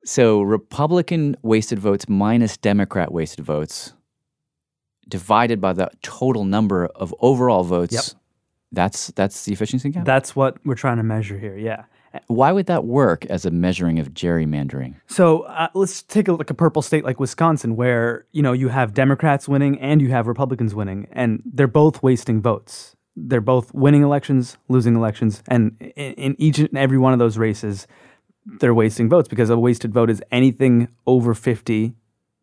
So 0.04 0.42
Republican 0.42 1.36
wasted 1.44 1.80
votes 1.80 2.10
minus 2.10 2.58
Democrat 2.58 3.12
wasted 3.12 3.46
votes 3.46 3.94
divided 5.08 5.60
by 5.60 5.74
the 5.74 5.90
total 6.02 6.46
number 6.46 6.86
of 6.88 7.14
overall 7.20 7.64
votes. 7.64 7.94
Yep. 7.94 8.04
That's 8.72 9.08
that's 9.08 9.44
the 9.44 9.52
efficiency 9.52 9.90
gap. 9.90 10.06
That's 10.06 10.34
what 10.34 10.58
we're 10.66 10.76
trying 10.76 10.98
to 10.98 11.04
measure 11.04 11.38
here. 11.38 11.58
Yeah. 11.58 11.84
Why 12.28 12.52
would 12.52 12.66
that 12.66 12.86
work 12.86 13.26
as 13.26 13.46
a 13.46 13.52
measuring 13.52 14.00
of 14.00 14.14
gerrymandering? 14.14 14.96
So 15.08 15.44
uh, 15.44 15.70
let's 15.74 16.02
take 16.04 16.28
a, 16.28 16.34
like 16.34 16.50
a 16.50 16.54
purple 16.54 16.82
state 16.82 17.06
like 17.06 17.20
Wisconsin, 17.20 17.76
where 17.76 18.26
you 18.32 18.42
know 18.42 18.54
you 18.54 18.70
have 18.70 18.94
Democrats 18.94 19.48
winning 19.48 19.80
and 19.80 20.02
you 20.02 20.10
have 20.12 20.28
Republicans 20.28 20.76
winning, 20.76 21.08
and 21.12 21.42
they're 21.46 21.68
both 21.68 22.04
wasting 22.04 22.42
votes. 22.42 22.96
They're 23.16 23.42
both 23.42 23.74
winning 23.74 24.04
elections, 24.04 24.58
losing 24.70 24.96
elections, 24.96 25.44
and 25.48 25.76
in, 25.80 26.14
in 26.14 26.36
each 26.38 26.60
and 26.60 26.78
every 26.78 26.98
one 26.98 27.14
of 27.14 27.20
those 27.20 27.38
races, 27.38 27.88
they're 28.46 28.74
wasting 28.74 29.10
votes 29.10 29.28
because 29.28 29.50
a 29.50 29.58
wasted 29.58 29.94
vote 29.94 30.10
is 30.10 30.24
anything 30.32 30.88
over 31.06 31.34
fifty 31.34 31.94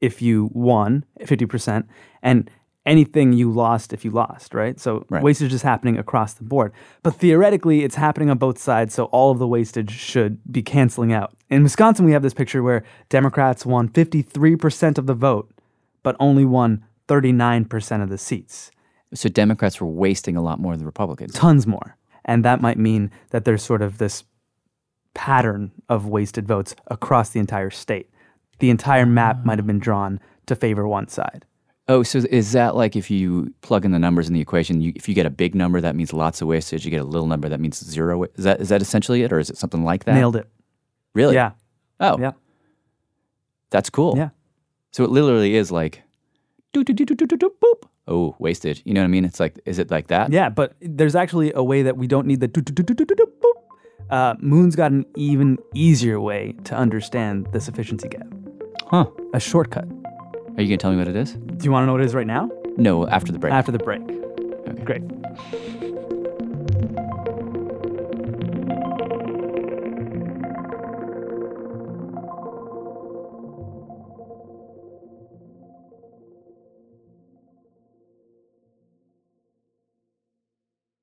if 0.00 0.22
you 0.22 0.50
won 0.52 1.04
50%, 1.20 1.84
and 2.22 2.50
anything 2.88 3.34
you 3.34 3.52
lost 3.52 3.92
if 3.92 4.04
you 4.04 4.10
lost, 4.10 4.54
right? 4.54 4.80
So 4.80 5.04
right. 5.10 5.22
wastage 5.22 5.52
is 5.52 5.62
happening 5.62 5.98
across 5.98 6.32
the 6.32 6.42
board. 6.42 6.72
But 7.02 7.14
theoretically, 7.14 7.84
it's 7.84 7.94
happening 7.94 8.30
on 8.30 8.38
both 8.38 8.58
sides, 8.58 8.94
so 8.94 9.04
all 9.06 9.30
of 9.30 9.38
the 9.38 9.46
wastage 9.46 9.92
should 9.92 10.40
be 10.50 10.62
canceling 10.62 11.12
out. 11.12 11.34
In 11.50 11.62
Wisconsin, 11.62 12.06
we 12.06 12.12
have 12.12 12.22
this 12.22 12.34
picture 12.34 12.62
where 12.62 12.84
Democrats 13.10 13.66
won 13.66 13.90
53% 13.90 14.96
of 14.98 15.06
the 15.06 15.14
vote, 15.14 15.50
but 16.02 16.16
only 16.18 16.46
won 16.46 16.82
39% 17.08 18.02
of 18.02 18.08
the 18.08 18.18
seats. 18.18 18.70
So 19.14 19.28
Democrats 19.28 19.80
were 19.80 19.86
wasting 19.86 20.36
a 20.36 20.42
lot 20.42 20.58
more 20.58 20.76
than 20.76 20.86
Republicans. 20.86 21.34
Tons 21.34 21.66
more. 21.66 21.96
And 22.24 22.44
that 22.44 22.60
might 22.60 22.78
mean 22.78 23.10
that 23.30 23.44
there's 23.44 23.62
sort 23.62 23.82
of 23.82 23.98
this 23.98 24.24
pattern 25.14 25.72
of 25.88 26.06
wasted 26.06 26.48
votes 26.48 26.74
across 26.86 27.30
the 27.30 27.40
entire 27.40 27.70
state. 27.70 28.10
The 28.60 28.70
entire 28.70 29.06
map 29.06 29.44
might 29.44 29.58
have 29.58 29.66
been 29.66 29.78
drawn 29.78 30.20
to 30.46 30.56
favor 30.56 30.88
one 30.88 31.08
side. 31.08 31.44
Oh, 31.90 32.02
so 32.02 32.18
is 32.18 32.52
that 32.52 32.76
like 32.76 32.96
if 32.96 33.10
you 33.10 33.52
plug 33.62 33.84
in 33.86 33.92
the 33.92 33.98
numbers 33.98 34.28
in 34.28 34.34
the 34.34 34.40
equation, 34.40 34.80
you, 34.82 34.92
if 34.94 35.08
you 35.08 35.14
get 35.14 35.24
a 35.24 35.30
big 35.30 35.54
number, 35.54 35.80
that 35.80 35.96
means 35.96 36.12
lots 36.12 36.42
of 36.42 36.48
wastage. 36.48 36.84
You 36.84 36.90
get 36.90 37.00
a 37.00 37.04
little 37.04 37.26
number, 37.26 37.48
that 37.48 37.60
means 37.60 37.82
zero. 37.82 38.24
Is 38.24 38.44
that 38.44 38.60
is 38.60 38.68
that 38.68 38.82
essentially 38.82 39.22
it, 39.22 39.32
or 39.32 39.38
is 39.38 39.48
it 39.48 39.56
something 39.56 39.82
like 39.84 40.04
that? 40.04 40.14
Nailed 40.14 40.36
it. 40.36 40.48
Really? 41.14 41.34
Yeah. 41.34 41.52
Oh. 41.98 42.18
Yeah. 42.18 42.32
That's 43.70 43.88
cool. 43.88 44.16
Yeah. 44.16 44.30
So 44.92 45.02
it 45.04 45.10
literally 45.10 45.54
is 45.54 45.72
like, 45.72 46.02
do 46.72 46.84
do 46.84 46.92
do 46.92 47.04
do 47.04 47.14
do 47.14 47.26
do 47.26 47.52
boop. 47.62 47.88
Oh, 48.06 48.36
wastage. 48.38 48.82
You 48.84 48.94
know 48.94 49.00
what 49.00 49.06
I 49.06 49.08
mean? 49.08 49.24
It's 49.24 49.40
like, 49.40 49.58
is 49.64 49.78
it 49.78 49.90
like 49.90 50.08
that? 50.08 50.30
Yeah, 50.32 50.48
but 50.48 50.74
there's 50.80 51.14
actually 51.14 51.52
a 51.54 51.62
way 51.62 51.82
that 51.82 51.96
we 51.96 52.06
don't 52.06 52.26
need 52.26 52.40
the 52.40 52.48
do 52.48 52.60
do 52.60 52.72
do 52.72 52.82
do 52.82 53.04
do 53.04 53.14
do 53.14 53.26
boop. 53.42 53.62
Uh, 54.10 54.34
Moon's 54.40 54.76
got 54.76 54.92
an 54.92 55.04
even 55.16 55.58
easier 55.74 56.20
way 56.20 56.54
to 56.64 56.74
understand 56.74 57.46
this 57.52 57.68
efficiency 57.68 58.08
gap. 58.08 58.26
Huh. 58.86 59.06
A 59.34 59.40
shortcut. 59.40 59.86
Are 60.58 60.62
you 60.62 60.66
going 60.66 60.78
to 60.78 60.82
tell 60.82 60.90
me 60.90 60.96
what 60.96 61.06
it 61.06 61.14
is? 61.14 61.34
Do 61.34 61.64
you 61.64 61.70
want 61.70 61.84
to 61.84 61.86
know 61.86 61.92
what 61.92 62.00
it 62.00 62.06
is 62.06 62.16
right 62.16 62.26
now? 62.26 62.50
No, 62.76 63.06
after 63.06 63.30
the 63.30 63.38
break. 63.38 63.52
After 63.52 63.70
the 63.70 63.78
break. 63.78 64.02
Okay. 64.02 64.82
Great. 64.82 65.02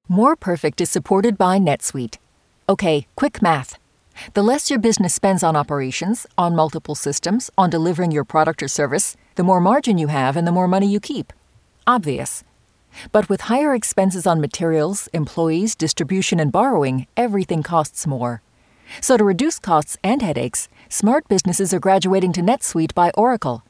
More 0.09 0.35
Perfect 0.35 0.81
is 0.81 0.89
supported 0.89 1.37
by 1.37 1.59
NetSuite. 1.59 2.17
Okay, 2.67 3.07
quick 3.15 3.41
math. 3.41 3.77
The 4.33 4.43
less 4.43 4.69
your 4.69 4.79
business 4.79 5.13
spends 5.13 5.43
on 5.43 5.55
operations, 5.55 6.27
on 6.37 6.57
multiple 6.57 6.95
systems, 6.95 7.49
on 7.57 7.69
delivering 7.69 8.11
your 8.11 8.25
product 8.25 8.61
or 8.61 8.67
service, 8.67 9.15
the 9.35 9.43
more 9.43 9.61
margin 9.61 9.97
you 9.97 10.07
have 10.07 10.35
and 10.35 10.47
the 10.47 10.51
more 10.51 10.67
money 10.67 10.87
you 10.87 10.99
keep. 10.99 11.31
Obvious. 11.85 12.43
But 13.11 13.29
with 13.29 13.41
higher 13.41 13.73
expenses 13.73 14.25
on 14.25 14.41
materials, 14.41 15.07
employees, 15.13 15.75
distribution, 15.75 16.39
and 16.39 16.51
borrowing, 16.51 17.07
everything 17.17 17.61
costs 17.63 18.07
more. 18.07 18.41
So 19.01 19.17
to 19.17 19.23
reduce 19.23 19.59
costs 19.59 19.97
and 20.03 20.21
headaches, 20.21 20.69
smart 20.89 21.27
businesses 21.27 21.73
are 21.73 21.79
graduating 21.79 22.33
to 22.33 22.41
NetSuite 22.41 22.93
by 22.93 23.11
Oracle. 23.15 23.63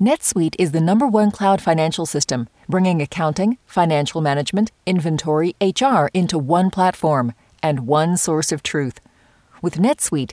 NetSuite 0.00 0.56
is 0.58 0.72
the 0.72 0.80
number 0.80 1.06
one 1.06 1.30
cloud 1.30 1.60
financial 1.60 2.06
system, 2.06 2.48
bringing 2.68 3.02
accounting, 3.02 3.58
financial 3.66 4.20
management, 4.20 4.72
inventory, 4.86 5.54
HR 5.60 6.08
into 6.14 6.38
one 6.38 6.70
platform 6.70 7.34
and 7.62 7.86
one 7.86 8.16
source 8.16 8.52
of 8.52 8.62
truth. 8.62 9.00
With 9.62 9.76
NetSuite, 9.76 10.32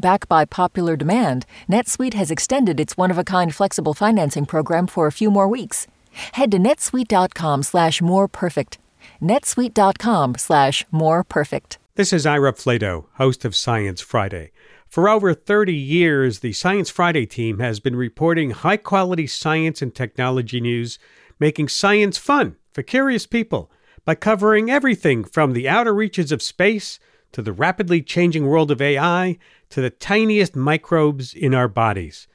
Backed 0.00 0.28
by 0.28 0.46
popular 0.46 0.96
demand, 0.96 1.44
NetSuite 1.68 2.14
has 2.14 2.30
extended 2.30 2.80
its 2.80 2.96
one-of-a-kind 2.96 3.54
flexible 3.54 3.92
financing 3.92 4.46
program 4.46 4.86
for 4.86 5.06
a 5.06 5.12
few 5.12 5.30
more 5.30 5.46
weeks. 5.46 5.86
Head 6.32 6.50
to 6.52 6.58
netsuite.com 6.58 7.62
slash 7.62 8.00
more 8.00 8.26
perfect. 8.26 8.78
netsuite.com 9.20 10.36
slash 10.36 10.86
more 10.90 11.22
perfect. 11.22 11.78
This 11.96 12.14
is 12.14 12.24
Ira 12.24 12.54
Flatow, 12.54 13.04
host 13.16 13.44
of 13.44 13.54
Science 13.54 14.00
Friday. 14.00 14.52
For 14.88 15.06
over 15.06 15.34
30 15.34 15.74
years, 15.74 16.38
the 16.38 16.54
Science 16.54 16.88
Friday 16.88 17.26
team 17.26 17.58
has 17.58 17.78
been 17.78 17.94
reporting 17.94 18.52
high-quality 18.52 19.26
science 19.26 19.82
and 19.82 19.94
technology 19.94 20.62
news, 20.62 20.98
making 21.38 21.68
science 21.68 22.16
fun 22.16 22.56
for 22.72 22.82
curious 22.82 23.26
people 23.26 23.70
by 24.06 24.14
covering 24.14 24.70
everything 24.70 25.24
from 25.24 25.52
the 25.52 25.68
outer 25.68 25.92
reaches 25.92 26.32
of 26.32 26.40
space 26.40 26.98
to 27.32 27.42
the 27.42 27.52
rapidly 27.52 28.02
changing 28.02 28.46
world 28.46 28.70
of 28.70 28.82
AI 28.82 29.38
to 29.70 29.80
the 29.80 29.90
tiniest 29.90 30.56
microbes 30.56 31.34
in 31.34 31.54
our 31.54 31.68
bodies. 31.68 32.26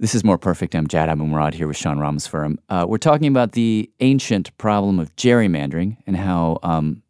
This 0.00 0.14
is 0.14 0.22
More 0.22 0.38
Perfect. 0.38 0.76
I'm 0.76 0.86
Jad 0.86 1.08
Abumrad 1.08 1.54
here 1.54 1.66
with 1.66 1.76
Sean 1.76 1.98
Rameswaram. 1.98 2.58
Uh, 2.68 2.86
we're 2.88 2.98
talking 2.98 3.26
about 3.26 3.50
the 3.50 3.90
ancient 3.98 4.56
problem 4.56 5.00
of 5.00 5.14
gerrymandering 5.16 5.96
and 6.06 6.16
how 6.16 6.60
um, 6.62 7.02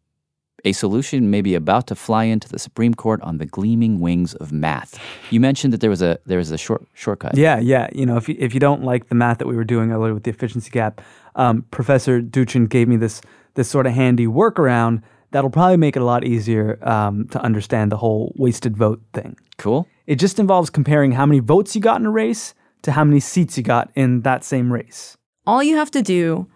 a 0.65 0.71
solution 0.71 1.29
may 1.29 1.43
be 1.43 1.53
about 1.53 1.85
to 1.85 1.95
fly 1.95 2.23
into 2.23 2.49
the 2.49 2.57
Supreme 2.57 2.95
Court 2.95 3.21
on 3.21 3.37
the 3.37 3.45
gleaming 3.45 3.99
wings 3.99 4.33
of 4.33 4.51
math. 4.51 4.99
You 5.29 5.39
mentioned 5.39 5.71
that 5.71 5.81
there 5.81 5.89
was 5.91 6.01
a 6.01 6.17
there 6.25 6.39
was 6.39 6.49
a 6.49 6.57
short 6.57 6.83
shortcut. 6.95 7.37
Yeah, 7.37 7.59
yeah. 7.59 7.89
You 7.93 8.07
know, 8.07 8.17
if 8.17 8.27
you, 8.27 8.35
if 8.39 8.55
you 8.55 8.59
don't 8.59 8.83
like 8.83 9.09
the 9.09 9.13
math 9.13 9.37
that 9.37 9.45
we 9.45 9.55
were 9.55 9.63
doing 9.63 9.91
earlier 9.91 10.15
with 10.15 10.23
the 10.23 10.31
efficiency 10.31 10.71
gap, 10.71 10.99
um, 11.35 11.65
Professor 11.69 12.19
Duchin 12.23 12.67
gave 12.67 12.87
me 12.87 12.97
this 12.97 13.21
this 13.53 13.69
sort 13.69 13.85
of 13.85 13.93
handy 13.93 14.25
workaround 14.25 15.03
that'll 15.29 15.51
probably 15.51 15.77
make 15.77 15.95
it 15.95 16.01
a 16.01 16.05
lot 16.05 16.23
easier 16.23 16.79
um, 16.81 17.27
to 17.27 17.39
understand 17.43 17.91
the 17.91 17.97
whole 17.97 18.33
wasted 18.35 18.75
vote 18.75 18.99
thing. 19.13 19.37
Cool. 19.59 19.87
It 20.07 20.15
just 20.15 20.39
involves 20.39 20.71
comparing 20.71 21.11
how 21.11 21.27
many 21.27 21.37
votes 21.37 21.75
you 21.75 21.81
got 21.81 22.01
in 22.01 22.07
a 22.07 22.11
race 22.11 22.55
to 22.83 22.91
how 22.91 23.03
many 23.03 23.19
seats 23.19 23.57
you 23.57 23.63
got 23.63 23.91
in 23.95 24.21
that 24.21 24.43
same 24.43 24.71
race. 24.71 25.17
All 25.45 25.63
you 25.63 25.75
have 25.77 25.91
to 25.91 26.01
do 26.01 26.47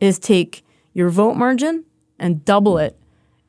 is 0.00 0.18
take 0.18 0.64
your 0.92 1.08
vote 1.10 1.34
margin 1.34 1.84
and 2.18 2.44
double 2.44 2.78
it. 2.78 2.98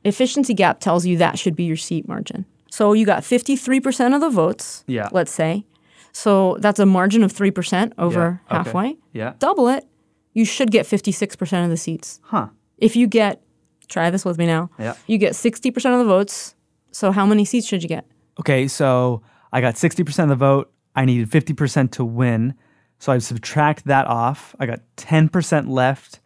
Efficiency 0.04 0.54
gap 0.54 0.80
tells 0.80 1.06
you 1.06 1.16
that 1.18 1.38
should 1.38 1.56
be 1.56 1.64
your 1.64 1.76
seat 1.76 2.08
margin. 2.08 2.44
So 2.70 2.92
you 2.92 3.06
got 3.06 3.22
53% 3.22 4.14
of 4.14 4.20
the 4.20 4.30
votes, 4.30 4.84
yeah. 4.86 5.08
let's 5.12 5.32
say. 5.32 5.64
So 6.12 6.56
that's 6.60 6.78
a 6.78 6.86
margin 6.86 7.22
of 7.22 7.32
3% 7.32 7.92
over 7.98 8.40
yeah. 8.50 8.56
halfway. 8.56 8.90
Okay. 8.90 8.98
Yeah. 9.12 9.34
Double 9.38 9.68
it, 9.68 9.86
you 10.34 10.44
should 10.44 10.70
get 10.70 10.86
56% 10.86 11.64
of 11.64 11.70
the 11.70 11.76
seats. 11.76 12.20
Huh. 12.22 12.48
If 12.76 12.96
you 12.96 13.06
get, 13.06 13.42
try 13.88 14.10
this 14.10 14.24
with 14.24 14.38
me 14.38 14.46
now. 14.46 14.70
Yeah. 14.78 14.94
You 15.06 15.18
get 15.18 15.32
60% 15.32 15.76
of 15.92 15.98
the 15.98 16.04
votes. 16.04 16.54
So 16.92 17.12
how 17.12 17.26
many 17.26 17.44
seats 17.44 17.66
should 17.66 17.82
you 17.82 17.88
get? 17.88 18.06
Okay, 18.40 18.68
so 18.68 19.22
I 19.52 19.60
got 19.60 19.74
60% 19.74 20.22
of 20.22 20.28
the 20.28 20.36
vote. 20.36 20.72
I 20.98 21.04
needed 21.04 21.30
50% 21.30 21.92
to 21.92 22.04
win. 22.04 22.54
So 22.98 23.12
I 23.12 23.18
subtract 23.18 23.84
that 23.84 24.08
off. 24.08 24.56
I 24.58 24.66
got 24.66 24.80
10% 24.96 25.68
left 25.68 26.18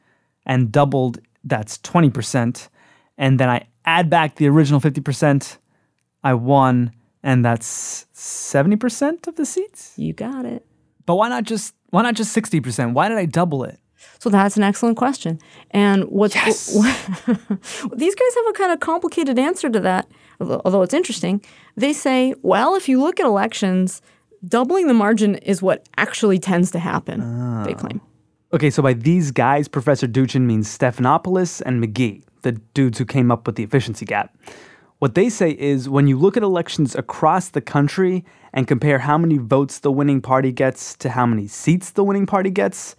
and 0.46 0.72
doubled, 0.72 1.18
that's 1.44 1.76
20%. 1.78 2.68
and 3.18 3.38
then 3.38 3.50
I 3.50 3.66
add 3.84 4.08
back 4.08 4.36
the 4.36 4.48
original 4.48 4.80
50%, 4.80 5.58
I 6.24 6.32
won, 6.32 6.92
and 7.22 7.44
that's 7.44 8.06
70% 8.14 9.26
of 9.26 9.36
the 9.36 9.44
seats? 9.44 9.92
You 9.96 10.14
got 10.14 10.46
it. 10.46 10.64
But 11.04 11.16
why 11.16 11.28
not 11.28 11.44
just 11.44 11.74
why 11.90 12.00
not 12.00 12.14
just 12.14 12.34
60%? 12.34 12.94
Why 12.94 13.08
did 13.08 13.18
I 13.18 13.26
double 13.26 13.64
it? 13.64 13.78
So 14.18 14.30
that's 14.30 14.56
an 14.56 14.62
excellent 14.62 14.96
question. 14.96 15.38
And 15.72 16.04
what's 16.04 16.34
yes. 16.34 16.72
these 17.94 18.14
guys 18.14 18.34
have 18.36 18.46
a 18.48 18.52
kind 18.54 18.72
of 18.72 18.80
complicated 18.80 19.38
answer 19.38 19.68
to 19.68 19.80
that, 19.80 20.08
although 20.40 20.80
it's 20.80 20.94
interesting. 20.94 21.44
They 21.76 21.92
say, 21.92 22.34
well, 22.40 22.74
if 22.74 22.88
you 22.88 23.02
look 23.02 23.20
at 23.20 23.26
elections, 23.26 24.00
doubling 24.46 24.86
the 24.86 24.94
margin 24.94 25.36
is 25.36 25.62
what 25.62 25.88
actually 25.96 26.38
tends 26.38 26.70
to 26.72 26.78
happen, 26.78 27.20
oh. 27.22 27.64
they 27.64 27.74
claim. 27.74 28.00
Okay, 28.52 28.70
so 28.70 28.82
by 28.82 28.92
these 28.92 29.30
guys, 29.30 29.66
Professor 29.66 30.06
Duchin 30.06 30.42
means 30.42 30.68
Stephanopoulos 30.68 31.62
and 31.64 31.82
McGhee, 31.82 32.22
the 32.42 32.52
dudes 32.74 32.98
who 32.98 33.04
came 33.04 33.30
up 33.30 33.46
with 33.46 33.56
the 33.56 33.62
efficiency 33.62 34.04
gap. 34.04 34.36
What 34.98 35.14
they 35.14 35.30
say 35.30 35.50
is 35.50 35.88
when 35.88 36.06
you 36.06 36.18
look 36.18 36.36
at 36.36 36.42
elections 36.42 36.94
across 36.94 37.48
the 37.48 37.60
country 37.60 38.24
and 38.52 38.68
compare 38.68 39.00
how 39.00 39.18
many 39.18 39.38
votes 39.38 39.80
the 39.80 39.90
winning 39.90 40.20
party 40.20 40.52
gets 40.52 40.94
to 40.98 41.10
how 41.10 41.26
many 41.26 41.48
seats 41.48 41.90
the 41.90 42.04
winning 42.04 42.26
party 42.26 42.50
gets, 42.50 42.94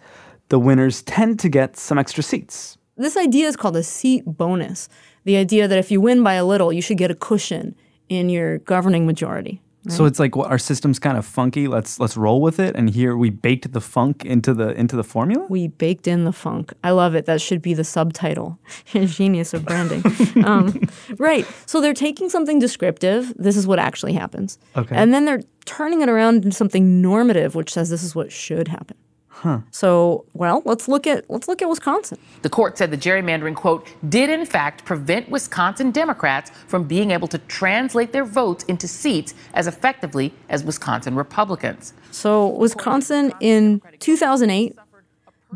the 0.48 0.58
winners 0.58 1.02
tend 1.02 1.38
to 1.40 1.48
get 1.48 1.76
some 1.76 1.98
extra 1.98 2.22
seats. 2.22 2.76
This 2.96 3.16
idea 3.16 3.46
is 3.46 3.56
called 3.56 3.76
a 3.76 3.82
seat 3.82 4.24
bonus. 4.26 4.88
The 5.24 5.36
idea 5.36 5.66
that 5.66 5.78
if 5.78 5.90
you 5.90 6.00
win 6.00 6.22
by 6.22 6.34
a 6.34 6.44
little, 6.44 6.72
you 6.72 6.82
should 6.82 6.98
get 6.98 7.10
a 7.10 7.14
cushion 7.14 7.74
in 8.08 8.28
your 8.28 8.58
governing 8.58 9.06
majority. 9.06 9.62
Right? 9.84 9.92
So 9.92 10.04
it's 10.06 10.18
like 10.18 10.34
well, 10.36 10.46
our 10.46 10.58
system's 10.58 10.98
kind 10.98 11.18
of 11.18 11.26
funky. 11.26 11.68
Let's 11.68 12.00
let's 12.00 12.16
roll 12.16 12.40
with 12.40 12.58
it. 12.58 12.74
And 12.74 12.88
here 12.90 13.16
we 13.16 13.30
baked 13.30 13.72
the 13.72 13.80
funk 13.80 14.24
into 14.24 14.54
the 14.54 14.70
into 14.70 14.96
the 14.96 15.04
formula. 15.04 15.46
We 15.48 15.68
baked 15.68 16.06
in 16.06 16.24
the 16.24 16.32
funk. 16.32 16.72
I 16.82 16.90
love 16.90 17.14
it. 17.14 17.26
That 17.26 17.40
should 17.40 17.60
be 17.60 17.74
the 17.74 17.84
subtitle. 17.84 18.58
Genius 18.86 19.52
of 19.52 19.64
branding. 19.64 20.02
um, 20.44 20.88
right. 21.18 21.46
So 21.66 21.80
they're 21.80 21.94
taking 21.94 22.30
something 22.30 22.58
descriptive. 22.58 23.32
This 23.36 23.56
is 23.56 23.66
what 23.66 23.78
actually 23.78 24.14
happens. 24.14 24.58
Okay. 24.76 24.96
And 24.96 25.12
then 25.12 25.24
they're 25.24 25.42
turning 25.66 26.02
it 26.02 26.08
around 26.08 26.44
into 26.44 26.56
something 26.56 27.02
normative, 27.02 27.54
which 27.54 27.72
says 27.72 27.90
this 27.90 28.02
is 28.02 28.14
what 28.14 28.32
should 28.32 28.68
happen. 28.68 28.96
Huh. 29.34 29.58
So, 29.72 30.24
well, 30.32 30.62
let's 30.64 30.86
look 30.86 31.08
at 31.08 31.28
let's 31.28 31.48
look 31.48 31.60
at 31.60 31.68
Wisconsin. 31.68 32.18
The 32.42 32.48
court 32.48 32.78
said 32.78 32.92
the 32.92 32.96
gerrymandering 32.96 33.56
quote 33.56 33.88
did 34.08 34.30
in 34.30 34.46
fact 34.46 34.84
prevent 34.84 35.28
Wisconsin 35.28 35.90
Democrats 35.90 36.50
from 36.68 36.84
being 36.84 37.10
able 37.10 37.26
to 37.28 37.38
translate 37.38 38.12
their 38.12 38.24
votes 38.24 38.64
into 38.64 38.86
seats 38.86 39.34
as 39.52 39.66
effectively 39.66 40.32
as 40.48 40.62
Wisconsin 40.62 41.16
Republicans. 41.16 41.94
So, 42.12 42.48
Wisconsin 42.48 43.32
in 43.40 43.82
2008, 43.98 44.78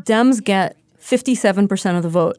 Dems 0.01 0.43
get 0.43 0.75
57% 0.99 1.97
of 1.97 2.03
the 2.03 2.09
vote. 2.09 2.37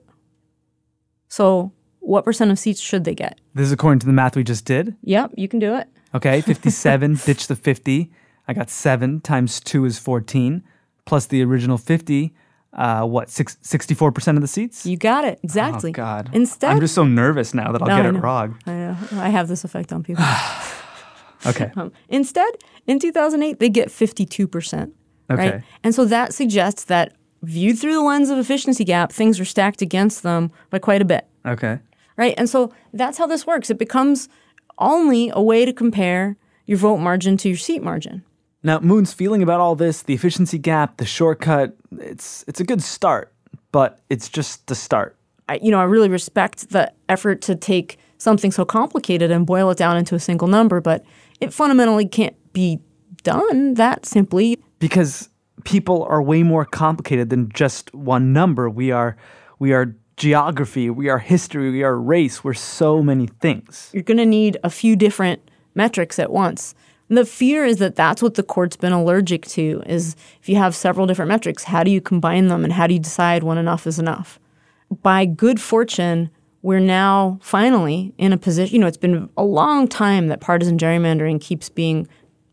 So, 1.29 1.73
what 2.01 2.25
percent 2.25 2.51
of 2.51 2.59
seats 2.59 2.81
should 2.81 3.05
they 3.05 3.15
get? 3.15 3.41
This 3.55 3.67
is 3.67 3.73
according 3.73 4.01
to 4.01 4.07
the 4.07 4.13
math 4.13 4.37
we 4.37 4.45
just 4.45 4.67
did. 4.67 4.95
Yep, 5.05 5.33
you 5.37 5.49
can 5.49 5.59
do 5.59 5.75
it. 5.75 5.89
Okay, 6.15 6.43
57, 6.43 7.15
ditch 7.25 7.47
the 7.47 7.57
50. 7.57 8.13
I 8.47 8.53
got 8.53 8.69
7 8.69 9.21
times 9.23 9.59
2 9.61 9.87
is 9.87 9.99
14 9.99 10.63
plus 11.11 11.27
the 11.27 11.43
original 11.43 11.77
50, 11.77 12.33
uh, 12.73 13.03
what, 13.03 13.29
six, 13.29 13.57
64% 13.65 14.37
of 14.37 14.43
the 14.43 14.47
seats? 14.47 14.87
You 14.87 14.97
got 14.97 15.25
it. 15.25 15.41
Exactly. 15.43 15.91
Oh, 15.91 15.93
God. 15.93 16.31
Instead, 16.33 16.71
I'm 16.71 16.81
just 16.81 16.95
so 16.95 17.05
nervous 17.05 17.53
now 17.53 17.73
that 17.73 17.83
I'll 17.83 17.89
no, 17.89 17.97
get 17.97 18.15
it 18.15 18.19
wrong. 18.21 18.57
I 18.65 18.71
know. 18.71 18.97
I 19.15 19.29
have 19.29 19.49
this 19.49 19.65
effect 19.65 19.93
on 19.93 20.05
people. 20.05 20.25
okay. 21.47 21.73
Um, 21.75 21.91
instead, 22.09 22.49
in 22.87 23.01
2008, 23.01 23.59
they 23.59 23.69
get 23.69 23.89
52%. 23.89 24.93
Okay. 25.33 25.51
Right? 25.51 25.63
And 25.83 25.97
so 25.97 26.05
that 26.05 26.33
suggests 26.33 26.85
that 26.85 27.17
viewed 27.43 27.77
through 27.77 27.95
the 27.95 28.03
lens 28.03 28.31
of 28.31 28.39
efficiency 28.39 28.85
gap, 28.85 29.11
things 29.11 29.41
are 29.41 29.45
stacked 29.45 29.83
against 29.83 30.23
them 30.23 30.53
by 30.71 30.79
quite 30.79 31.03
a 31.03 31.05
bit. 31.05 31.27
Okay. 31.45 31.81
Right? 32.17 32.35
And 32.39 32.49
so 32.49 32.73
that's 32.93 33.19
how 33.19 33.27
this 33.27 33.49
works. 33.49 33.69
It 33.69 33.79
becomes 33.79 34.29
only 34.79 35.33
a 35.35 35.43
way 35.43 35.65
to 35.65 35.73
compare 35.73 36.37
your 36.67 36.79
vote 36.79 36.99
margin 36.99 37.37
to 37.39 37.49
your 37.49 37.59
seat 37.59 37.83
margin. 37.83 38.23
Now, 38.63 38.79
Moon's 38.81 39.13
feeling 39.13 39.43
about 39.43 39.61
all 39.61 39.75
this, 39.75 40.03
the 40.03 40.15
efficiency 40.15 40.59
gap, 40.59 40.99
the 40.99 41.07
shortcut, 41.07 41.77
it's 41.99 42.45
it's 42.47 42.61
a 42.61 42.65
good 42.65 42.83
start, 42.83 43.33
but 43.73 44.01
it's 44.11 44.29
just 44.29 44.67
the 44.67 44.75
start. 44.75 45.17
I, 45.49 45.59
you 45.63 45.71
know, 45.71 45.81
I 45.81 45.85
really 45.85 46.09
respect 46.09 46.71
the 46.71 46.93
effort 47.09 47.41
to 47.43 47.57
take 47.57 47.99
something 48.19 48.53
so 48.53 48.65
complicated 48.65 49.31
and 49.31 49.47
boil 49.47 49.71
it 49.71 49.79
down 49.79 49.97
into 49.97 50.15
a 50.15 50.21
single 50.21 50.47
number, 50.47 50.81
but 50.81 51.05
it 51.41 51.53
fundamentally 51.53 52.07
can't 52.07 52.37
be 52.53 52.81
done 53.23 53.75
that 53.75 54.05
simply. 54.05 54.63
Because 54.79 55.31
people 55.65 56.05
are 56.05 56.23
way 56.23 56.43
more 56.43 56.65
complicated 56.65 57.31
than 57.31 57.51
just 57.51 57.93
one 57.95 58.33
number. 58.33 58.69
We 58.69 58.91
are 58.91 59.17
we 59.59 59.73
are 59.73 59.95
geography, 60.17 60.91
we 60.91 61.09
are 61.09 61.19
history, 61.19 61.71
we 61.71 61.83
are 61.83 61.99
race, 61.99 62.45
we're 62.45 62.53
so 62.55 63.03
many 63.03 63.27
things. 63.27 63.91
You're 63.95 64.03
going 64.03 64.19
to 64.19 64.27
need 64.27 64.59
a 64.63 64.69
few 64.69 64.95
different 64.95 65.51
metrics 65.75 66.19
at 66.19 66.31
once. 66.31 66.75
The 67.11 67.27
fear 67.27 67.65
is 67.65 67.79
that 67.79 67.97
that's 67.97 68.23
what 68.23 68.35
the 68.35 68.43
court's 68.45 68.77
been 68.77 68.93
allergic 68.93 69.45
to 69.49 69.83
is 69.85 70.15
if 70.41 70.49
you 70.49 70.57
have 70.57 70.77
several 70.77 71.07
different 71.07 71.29
metrics, 71.29 71.65
how 71.65 71.83
do 71.83 71.91
you 71.91 72.01
combine 72.01 72.47
them 72.47 72.63
and 72.63 72.73
how 72.73 72.87
do 72.87 72.95
you 72.95 73.01
decide 73.01 73.43
when 73.43 73.59
enough 73.59 73.87
is 73.87 73.99
enough? 73.99 74.39
By 75.03 75.25
good 75.25 75.61
fortune, 75.61 76.31
we're 76.63 76.79
now 76.79 77.39
finally 77.43 78.15
in 78.17 78.33
a 78.33 78.39
position, 78.39 78.75
you 78.75 78.81
know, 78.81 78.87
it's 78.87 78.97
been 78.97 79.29
a 79.37 79.45
long 79.45 79.89
time 79.89 80.29
that 80.29 80.41
partisan 80.41 80.79
gerrymandering 80.79 81.41
keeps 81.41 81.69
being 81.69 82.07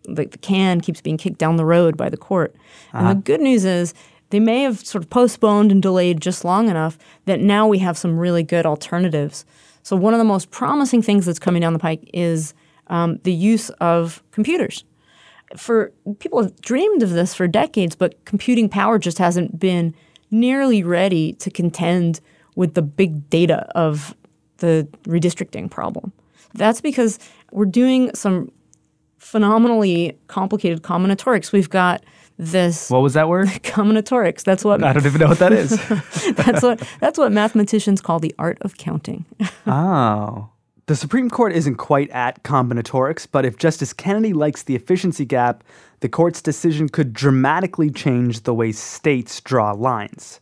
like 0.08 0.32
the 0.32 0.38
can 0.38 0.82
keeps 0.82 1.02
being 1.02 1.18
kicked 1.18 1.38
down 1.38 1.58
the 1.58 1.66
road 1.66 1.96
by 1.96 2.10
the 2.10 2.18
court. 2.18 2.56
Uh-huh. 2.56 2.98
And 2.98 3.08
the 3.08 3.12
uh-huh. 3.12 3.22
good 3.26 3.42
news 3.42 3.64
is 3.64 3.94
they 4.32 4.40
may 4.40 4.64
have 4.64 4.80
sort 4.86 5.04
of 5.04 5.10
postponed 5.10 5.72
and 5.72 5.82
delayed 5.82 6.20
just 6.20 6.44
long 6.44 6.70
enough 6.70 6.98
that 7.26 7.40
now 7.40 7.68
we 7.68 7.80
have 7.80 7.98
some 7.98 8.18
really 8.18 8.44
good 8.44 8.66
alternatives. 8.66 9.46
So 9.84 9.96
one 9.96 10.14
of 10.14 10.18
the 10.18 10.24
most 10.24 10.50
promising 10.50 11.02
things 11.02 11.26
that's 11.26 11.40
coming 11.40 11.62
down 11.62 11.74
the 11.74 11.80
pike 11.80 12.10
is 12.14 12.54
um, 12.88 13.20
the 13.24 13.34
use 13.34 13.70
of 13.82 14.24
computers. 14.32 14.84
For 15.56 15.94
people 16.20 16.42
have 16.42 16.60
dreamed 16.62 17.04
of 17.04 17.12
this 17.12 17.34
for 17.34 17.48
decades, 17.48 17.96
but 17.96 18.24
computing 18.26 18.68
power 18.68 19.00
just 19.00 19.18
hasn't 19.18 19.60
been 19.60 19.96
nearly 20.30 20.84
ready 20.84 21.34
to 21.34 21.50
contend 21.50 22.20
with 22.56 22.74
the 22.74 22.82
big 22.82 23.30
data 23.30 23.68
of 23.76 24.14
the 24.58 24.88
redistricting 25.04 25.70
problem. 25.70 26.12
That's 26.54 26.82
because 26.82 27.20
we're 27.52 27.66
doing 27.66 28.14
some 28.14 28.52
phenomenally 29.18 30.18
complicated 30.28 30.82
combinatorics. 30.82 31.52
We've 31.52 31.70
got 31.70 32.04
this. 32.38 32.90
What 32.90 33.02
was 33.02 33.14
that 33.14 33.28
word? 33.28 33.48
combinatorics. 33.64 34.44
That's 34.44 34.64
what. 34.64 34.84
I 34.84 34.94
don't 34.94 35.06
even 35.06 35.20
know 35.20 35.28
what 35.28 35.40
that 35.40 35.54
is. 35.54 35.70
that's 36.36 36.62
what. 36.62 36.82
That's 37.00 37.18
what 37.18 37.32
mathematicians 37.32 38.02
call 38.02 38.20
the 38.20 38.34
art 38.40 38.58
of 38.62 38.78
counting. 38.78 39.26
oh. 39.68 40.50
The 40.88 40.96
Supreme 40.96 41.30
Court 41.30 41.52
isn't 41.52 41.76
quite 41.76 42.10
at 42.12 42.44
combinatorics, 42.44 43.28
but 43.30 43.44
if 43.44 43.58
Justice 43.58 43.92
Kennedy 43.92 44.32
likes 44.32 44.64
the 44.64 44.74
efficiency 44.74 45.26
gap, 45.26 45.66
the 46.00 46.08
court's 46.08 46.42
decision 46.42 46.88
could 46.88 47.12
dramatically 47.12 47.90
change 47.90 48.44
the 48.44 48.54
way 48.54 48.72
states 48.72 49.42
draw 49.42 49.74
lines. 49.74 50.40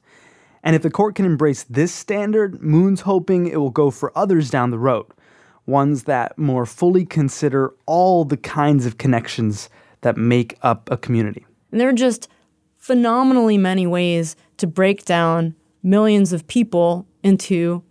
And 0.62 0.75
if 0.75 0.84
the 0.84 0.91
court 0.91 1.15
can 1.15 1.25
embrace 1.25 1.63
this 1.63 1.91
standard, 1.91 2.62
Moon's 2.62 3.01
hoping 3.01 3.47
it 3.47 3.55
will 3.55 3.71
go 3.71 3.89
for 3.89 4.15
others 4.15 4.51
down 4.51 4.69
the 4.69 4.77
road, 4.77 5.08
ones 5.65 6.03
that 6.03 6.38
more 6.38 6.67
fully 6.67 7.08
consider 7.08 7.73
all 7.88 8.23
the 8.23 8.38
kinds 8.38 8.86
of 8.86 8.99
connections 8.99 9.67
that 10.01 10.15
make 10.15 10.60
up 10.62 10.91
a 10.91 10.97
community. 10.97 11.43
And 11.71 11.81
there 11.81 11.89
are 11.89 11.93
just 11.93 12.29
phenomenally 12.77 13.58
many 13.58 13.88
ways 13.88 14.36
to 14.58 14.67
break 14.67 15.05
down 15.05 15.55
millions 15.81 16.34
of 16.34 16.45
people 16.45 17.08
into 17.23 17.81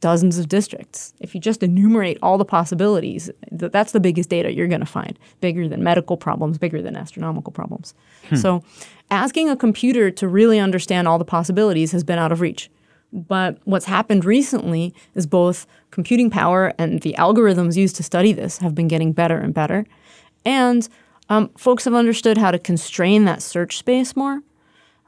dozens 0.00 0.38
of 0.38 0.48
districts. 0.48 1.12
If 1.20 1.34
you 1.34 1.40
just 1.40 1.62
enumerate 1.62 2.18
all 2.22 2.38
the 2.38 2.44
possibilities, 2.44 3.30
that's 3.50 3.92
the 3.92 4.00
biggest 4.00 4.28
data 4.28 4.52
you're 4.52 4.68
going 4.68 4.80
to 4.80 4.86
find. 4.86 5.18
Bigger 5.40 5.68
than 5.68 5.82
medical 5.82 6.16
problems, 6.16 6.58
bigger 6.58 6.82
than 6.82 6.96
astronomical 6.96 7.52
problems. 7.52 7.94
Hmm. 8.28 8.36
So, 8.36 8.64
asking 9.10 9.48
a 9.50 9.56
computer 9.56 10.10
to 10.10 10.28
really 10.28 10.58
understand 10.58 11.08
all 11.08 11.18
the 11.18 11.24
possibilities 11.24 11.92
has 11.92 12.04
been 12.04 12.18
out 12.18 12.32
of 12.32 12.40
reach. 12.40 12.70
But 13.12 13.58
what's 13.64 13.86
happened 13.86 14.24
recently 14.24 14.94
is 15.14 15.26
both 15.26 15.66
computing 15.90 16.28
power 16.28 16.74
and 16.78 17.00
the 17.00 17.14
algorithms 17.18 17.76
used 17.76 17.96
to 17.96 18.02
study 18.02 18.32
this 18.32 18.58
have 18.58 18.74
been 18.74 18.88
getting 18.88 19.12
better 19.12 19.38
and 19.38 19.54
better. 19.54 19.86
And 20.44 20.86
um, 21.30 21.48
folks 21.56 21.84
have 21.84 21.94
understood 21.94 22.36
how 22.36 22.50
to 22.50 22.58
constrain 22.58 23.24
that 23.24 23.42
search 23.42 23.78
space 23.78 24.14
more. 24.14 24.42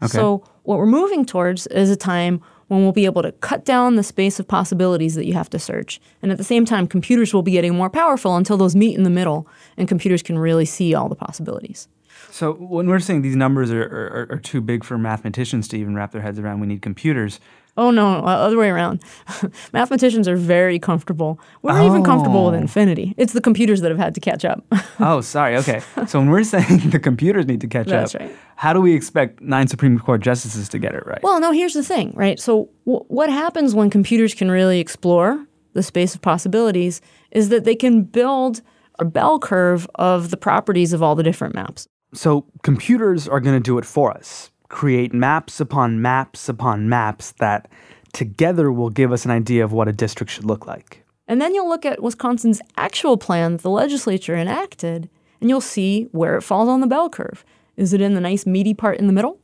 Okay. 0.03 0.13
So, 0.13 0.45
what 0.63 0.79
we're 0.79 0.87
moving 0.87 1.27
towards 1.27 1.67
is 1.69 1.91
a 1.91 1.97
time 1.97 2.41
when 2.71 2.83
we'll 2.83 2.93
be 2.93 3.05
able 3.05 3.21
to 3.21 3.33
cut 3.33 3.65
down 3.65 3.97
the 3.97 4.03
space 4.05 4.39
of 4.39 4.47
possibilities 4.47 5.17
that 5.17 5.27
you 5.27 5.33
have 5.33 5.51
to 5.51 5.59
search. 5.59 6.01
And 6.23 6.31
at 6.31 6.39
the 6.39 6.45
same 6.45 6.65
time, 6.65 6.87
computers 6.87 7.35
will 7.35 7.43
be 7.43 7.51
getting 7.51 7.75
more 7.75 7.91
powerful 7.91 8.37
until 8.37 8.57
those 8.57 8.77
meet 8.77 8.97
in 8.97 9.03
the 9.03 9.11
middle 9.11 9.49
and 9.77 9.89
computers 9.89 10.23
can 10.23 10.39
really 10.39 10.65
see 10.65 10.95
all 10.95 11.09
the 11.09 11.17
possibilities. 11.17 11.89
So 12.31 12.53
when 12.55 12.89
we're 12.89 13.01
saying 13.01 13.23
these 13.23 13.37
numbers 13.37 13.71
are, 13.71 13.83
are, 13.83 14.29
are 14.31 14.39
too 14.39 14.61
big 14.61 14.85
for 14.85 14.99
mathematicians 14.99 15.69
to 15.69 15.79
even 15.79 15.95
wrap 15.95 16.13
their 16.13 16.23
heads 16.23 16.39
around, 16.39 16.61
we 16.61 16.67
need 16.67 16.83
computers. 16.83 17.41
Oh 17.77 17.91
no, 17.91 18.25
other 18.25 18.59
way 18.59 18.69
around. 18.69 19.03
Mathematicians 19.73 20.29
are 20.29 20.37
very 20.37 20.79
comfortable. 20.79 21.41
We're 21.63 21.79
oh. 21.81 21.87
even 21.87 22.03
comfortable 22.03 22.47
with 22.47 22.55
oh. 22.55 22.59
infinity. 22.59 23.15
It's 23.17 23.33
the 23.33 23.41
computers 23.41 23.81
that 23.81 23.91
have 23.91 23.99
had 23.99 24.15
to 24.17 24.21
catch 24.21 24.45
up. 24.45 24.65
oh, 25.01 25.21
sorry. 25.21 25.57
Okay. 25.57 25.81
So 26.07 26.19
when 26.19 26.31
we're 26.31 26.45
saying 26.45 26.79
the 26.91 26.99
computers 26.99 27.47
need 27.47 27.61
to 27.61 27.69
catch 27.69 27.87
That's 27.87 28.15
up, 28.15 28.21
right. 28.21 28.37
how 28.57 28.73
do 28.73 28.81
we 28.81 28.95
expect 28.95 29.41
nine 29.41 29.69
Supreme 29.69 29.99
Court 29.99 30.21
justices 30.21 30.69
to 30.71 30.79
get 30.79 30.95
it 30.95 31.07
right? 31.07 31.23
Well, 31.23 31.41
no, 31.41 31.53
here's 31.53 31.75
the 31.75 31.85
thing, 31.85 32.13
right? 32.15 32.39
So 32.39 32.69
w- 32.87 33.05
what 33.09 33.31
happens 33.31 33.75
when 33.75 33.89
computers 33.89 34.35
can 34.35 34.51
really 34.51 34.81
explore 34.81 35.47
the 35.73 35.83
space 35.83 36.15
of 36.15 36.23
possibilities 36.23 37.01
is 37.31 37.49
that 37.51 37.65
they 37.65 37.77
can 37.77 38.03
build 38.03 38.63
a 38.99 39.05
bell 39.05 39.39
curve 39.39 39.89
of 39.95 40.31
the 40.31 40.37
properties 40.37 40.93
of 40.93 41.03
all 41.03 41.15
the 41.15 41.23
different 41.23 41.55
maps. 41.55 41.89
So 42.13 42.47
computers 42.63 43.29
are 43.29 43.41
going 43.41 43.57
to 43.57 43.63
do 43.63 43.79
it 43.79 43.85
for 43.85 44.11
us, 44.11 44.51
create 44.69 45.15
maps 45.15 45.61
upon 45.61 46.03
maps 46.03 46.49
upon 46.49 46.89
maps 46.89 47.33
that 47.33 47.69
together 48.13 48.73
will 48.73 48.91
give 48.91 49.13
us 49.13 49.25
an 49.25 49.31
idea 49.31 49.65
of 49.65 49.73
what 49.73 49.89
a 49.89 49.93
district 49.93 50.33
should 50.33 50.45
look 50.45 50.67
like. 50.67 51.05
And 51.29 51.41
then 51.41 51.55
you'll 51.55 51.69
look 51.69 51.87
at 51.87 52.03
Wisconsin's 52.03 52.61
actual 52.77 53.17
plan 53.17 53.53
that 53.53 53.63
the 53.63 53.71
legislature 53.71 54.35
enacted, 54.35 55.09
and 55.41 55.49
you'll 55.49 55.61
see 55.61 56.09
where 56.11 56.37
it 56.37 56.43
falls 56.43 56.69
on 56.69 56.81
the 56.81 56.89
bell 56.89 57.09
curve. 57.09 57.45
Is 57.77 57.93
it 57.93 58.01
in 58.01 58.15
the 58.15 58.21
nice 58.21 58.47
meaty 58.47 58.75
part 58.75 58.99
in 58.99 59.07
the 59.07 59.13
middle? 59.13 59.39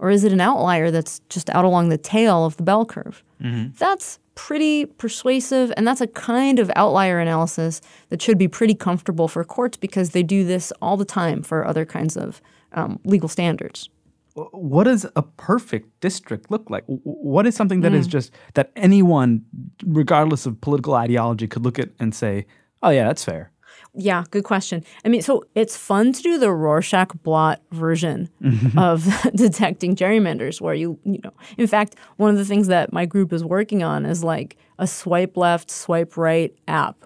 Or 0.00 0.10
is 0.10 0.24
it 0.24 0.32
an 0.32 0.40
outlier 0.40 0.90
that's 0.90 1.20
just 1.28 1.50
out 1.50 1.64
along 1.64 1.88
the 1.88 1.98
tail 1.98 2.44
of 2.44 2.56
the 2.56 2.62
bell 2.62 2.84
curve? 2.84 3.24
Mm-hmm. 3.42 3.76
That's 3.78 4.18
pretty 4.34 4.86
persuasive, 4.86 5.72
and 5.76 5.86
that's 5.86 6.00
a 6.00 6.06
kind 6.06 6.60
of 6.60 6.70
outlier 6.76 7.18
analysis 7.18 7.80
that 8.08 8.22
should 8.22 8.38
be 8.38 8.46
pretty 8.46 8.74
comfortable 8.74 9.26
for 9.26 9.42
courts 9.42 9.76
because 9.76 10.10
they 10.10 10.22
do 10.22 10.44
this 10.44 10.72
all 10.80 10.96
the 10.96 11.04
time 11.04 11.42
for 11.42 11.66
other 11.66 11.84
kinds 11.84 12.16
of 12.16 12.40
um, 12.72 13.00
legal 13.04 13.28
standards. 13.28 13.90
What 14.34 14.84
does 14.84 15.04
a 15.16 15.22
perfect 15.22 15.98
district 15.98 16.52
look 16.52 16.70
like? 16.70 16.84
What 16.86 17.48
is 17.48 17.56
something 17.56 17.80
that 17.80 17.90
mm. 17.90 17.96
is 17.96 18.06
just 18.06 18.32
that 18.54 18.70
anyone, 18.76 19.44
regardless 19.84 20.46
of 20.46 20.60
political 20.60 20.94
ideology, 20.94 21.48
could 21.48 21.64
look 21.64 21.80
at 21.80 21.90
and 21.98 22.14
say, 22.14 22.46
"Oh 22.80 22.90
yeah, 22.90 23.04
that's 23.04 23.24
fair." 23.24 23.50
Yeah, 23.94 24.24
good 24.30 24.44
question. 24.44 24.84
I 25.04 25.08
mean, 25.08 25.22
so 25.22 25.44
it's 25.54 25.76
fun 25.76 26.12
to 26.12 26.22
do 26.22 26.38
the 26.38 26.52
Rorschach 26.52 27.12
blot 27.22 27.60
version 27.72 28.28
mm-hmm. 28.42 28.78
of 28.78 29.06
detecting 29.34 29.96
gerrymanders, 29.96 30.60
where 30.60 30.74
you, 30.74 30.98
you 31.04 31.20
know, 31.24 31.32
in 31.56 31.66
fact, 31.66 31.96
one 32.16 32.30
of 32.30 32.36
the 32.36 32.44
things 32.44 32.68
that 32.68 32.92
my 32.92 33.06
group 33.06 33.32
is 33.32 33.44
working 33.44 33.82
on 33.82 34.06
is 34.06 34.22
like 34.22 34.56
a 34.78 34.86
swipe 34.86 35.36
left, 35.36 35.70
swipe 35.70 36.16
right 36.16 36.54
app 36.68 36.96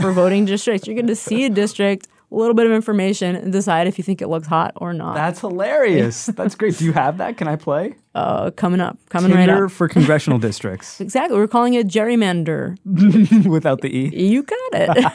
for 0.00 0.12
voting 0.12 0.44
districts. 0.46 0.86
You're 0.86 0.96
going 0.96 1.06
to 1.06 1.16
see 1.16 1.44
a 1.44 1.50
district 1.50 2.08
a 2.30 2.34
little 2.34 2.54
bit 2.54 2.66
of 2.66 2.72
information 2.72 3.36
and 3.36 3.52
decide 3.52 3.86
if 3.86 3.96
you 3.96 4.04
think 4.04 4.20
it 4.20 4.28
looks 4.28 4.46
hot 4.46 4.72
or 4.76 4.92
not. 4.92 5.14
That's 5.14 5.40
hilarious. 5.40 6.26
That's 6.26 6.54
great. 6.54 6.78
Do 6.78 6.84
you 6.84 6.92
have 6.92 7.18
that? 7.18 7.36
Can 7.36 7.48
I 7.48 7.56
play? 7.56 7.94
Uh, 8.14 8.52
coming 8.52 8.80
up. 8.80 8.96
Coming 9.08 9.32
Tinder 9.32 9.52
right 9.54 9.62
up. 9.64 9.72
for 9.72 9.88
congressional 9.88 10.38
districts. 10.48 11.00
exactly. 11.00 11.36
We're 11.36 11.48
calling 11.48 11.74
it 11.74 11.88
gerrymander. 11.88 12.78
Without 13.46 13.80
the 13.80 13.92
E. 13.92 14.28
You 14.28 14.44
got 14.44 14.56
it. 14.72 15.12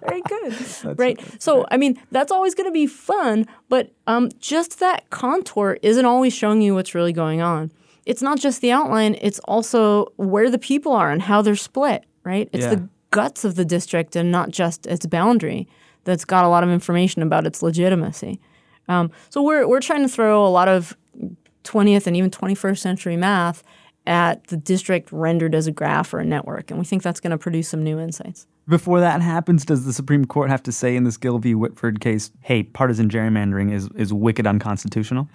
Very 0.08 0.22
good. 0.22 0.52
That's 0.52 0.84
right. 0.98 1.42
So, 1.42 1.66
I 1.70 1.76
mean, 1.76 2.00
that's 2.10 2.32
always 2.32 2.54
going 2.54 2.66
to 2.66 2.72
be 2.72 2.86
fun, 2.86 3.44
but 3.68 3.92
um, 4.06 4.30
just 4.38 4.80
that 4.80 5.10
contour 5.10 5.76
isn't 5.82 6.06
always 6.06 6.32
showing 6.32 6.62
you 6.62 6.74
what's 6.74 6.94
really 6.94 7.12
going 7.12 7.42
on. 7.42 7.70
It's 8.06 8.22
not 8.22 8.38
just 8.38 8.62
the 8.62 8.72
outline, 8.72 9.18
it's 9.20 9.38
also 9.40 10.06
where 10.16 10.50
the 10.50 10.58
people 10.58 10.92
are 10.92 11.10
and 11.10 11.20
how 11.20 11.42
they're 11.42 11.54
split, 11.54 12.04
right? 12.24 12.48
It's 12.54 12.64
yeah. 12.64 12.76
the 12.76 12.88
guts 13.10 13.44
of 13.44 13.56
the 13.56 13.64
district 13.66 14.16
and 14.16 14.32
not 14.32 14.50
just 14.50 14.86
its 14.86 15.04
boundary 15.04 15.68
that's 16.04 16.24
got 16.24 16.44
a 16.44 16.48
lot 16.48 16.64
of 16.64 16.70
information 16.70 17.20
about 17.20 17.46
its 17.46 17.62
legitimacy. 17.62 18.40
Um, 18.88 19.10
so 19.28 19.42
we're 19.42 19.68
we're 19.68 19.80
trying 19.80 20.02
to 20.02 20.08
throw 20.08 20.46
a 20.46 20.48
lot 20.48 20.68
of 20.68 20.96
20th 21.68 22.06
and 22.06 22.16
even 22.16 22.30
21st 22.30 22.78
century 22.78 23.16
math 23.16 23.62
at 24.06 24.46
the 24.46 24.56
district 24.56 25.12
rendered 25.12 25.54
as 25.54 25.66
a 25.66 25.72
graph 25.72 26.14
or 26.14 26.18
a 26.18 26.24
network, 26.24 26.70
and 26.70 26.78
we 26.78 26.84
think 26.84 27.02
that's 27.02 27.20
going 27.20 27.30
to 27.30 27.38
produce 27.38 27.68
some 27.68 27.84
new 27.84 27.98
insights. 27.98 28.46
Before 28.66 29.00
that 29.00 29.20
happens, 29.20 29.64
does 29.64 29.84
the 29.84 29.92
Supreme 29.92 30.24
Court 30.24 30.50
have 30.50 30.62
to 30.64 30.72
say 30.72 30.96
in 30.96 31.04
this 31.04 31.16
Gill 31.16 31.38
v. 31.38 31.54
Whitford 31.54 32.00
case, 32.00 32.30
"Hey, 32.40 32.62
partisan 32.62 33.08
gerrymandering 33.08 33.72
is 33.72 33.88
is 33.94 34.12
wicked 34.12 34.46
unconstitutional"? 34.46 35.28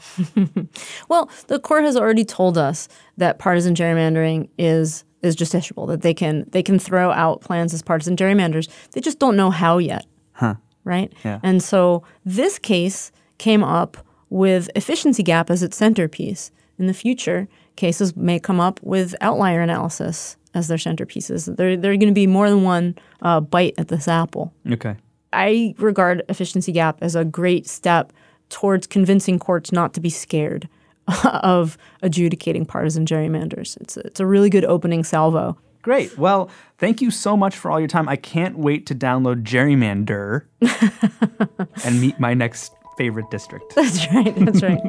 well, 1.09 1.29
the 1.47 1.59
court 1.59 1.83
has 1.83 1.95
already 1.95 2.25
told 2.25 2.57
us 2.57 2.87
that 3.17 3.39
partisan 3.39 3.75
gerrymandering 3.75 4.49
is 4.57 5.03
is 5.23 5.35
justiciable. 5.35 5.87
That 5.87 6.01
they 6.01 6.13
can 6.13 6.45
they 6.51 6.61
can 6.61 6.77
throw 6.77 7.11
out 7.11 7.41
plans 7.41 7.73
as 7.73 7.81
partisan 7.81 8.15
gerrymanders. 8.15 8.69
They 8.91 9.01
just 9.01 9.19
don't 9.19 9.35
know 9.35 9.49
how 9.49 9.79
yet. 9.79 10.05
Huh. 10.33 10.55
Right? 10.83 11.13
Yeah. 11.23 11.39
And 11.43 11.63
so 11.63 12.03
this 12.25 12.59
case 12.59 13.11
came 13.37 13.63
up 13.63 13.97
with 14.33 14.67
efficiency 14.75 15.21
gap 15.21 15.51
as 15.51 15.61
its 15.61 15.77
centerpiece. 15.77 16.51
In 16.79 16.87
the 16.87 16.93
future, 16.93 17.47
cases 17.75 18.15
may 18.15 18.39
come 18.39 18.59
up 18.59 18.79
with 18.81 19.13
outlier 19.21 19.61
analysis 19.61 20.37
as 20.55 20.67
their 20.67 20.77
centerpieces. 20.77 21.55
There, 21.55 21.77
there 21.77 21.91
are 21.91 21.97
going 21.97 22.07
to 22.07 22.13
be 22.13 22.25
more 22.25 22.49
than 22.49 22.63
one 22.63 22.95
uh, 23.21 23.39
bite 23.41 23.75
at 23.77 23.89
this 23.89 24.07
apple. 24.07 24.51
Okay. 24.71 24.95
I 25.31 25.75
regard 25.77 26.23
efficiency 26.29 26.71
gap 26.71 26.97
as 27.01 27.15
a 27.15 27.23
great 27.23 27.67
step 27.67 28.11
towards 28.49 28.87
convincing 28.87 29.37
courts 29.37 29.71
not 29.71 29.93
to 29.93 30.01
be 30.01 30.09
scared 30.09 30.67
of 31.25 31.77
adjudicating 32.01 32.65
partisan 32.65 33.05
gerrymanders. 33.05 33.77
It's 33.81 33.97
it's 33.97 34.19
a 34.19 34.25
really 34.25 34.49
good 34.49 34.65
opening 34.65 35.03
salvo. 35.03 35.57
Great. 35.83 36.17
Well, 36.17 36.49
thank 36.77 37.01
you 37.01 37.11
so 37.11 37.35
much 37.35 37.55
for 37.55 37.69
all 37.69 37.79
your 37.79 37.89
time. 37.89 38.07
I 38.07 38.15
can't 38.15 38.57
wait 38.57 38.85
to 38.87 38.95
download 38.95 39.43
Gerrymander 39.43 40.45
and 41.85 41.99
meet 41.99 42.19
my 42.21 42.33
next 42.33 42.71
favorite 42.97 43.29
district. 43.29 43.75
That's 43.75 44.11
right. 44.11 44.35
That's 44.35 44.61
right. 44.61 44.81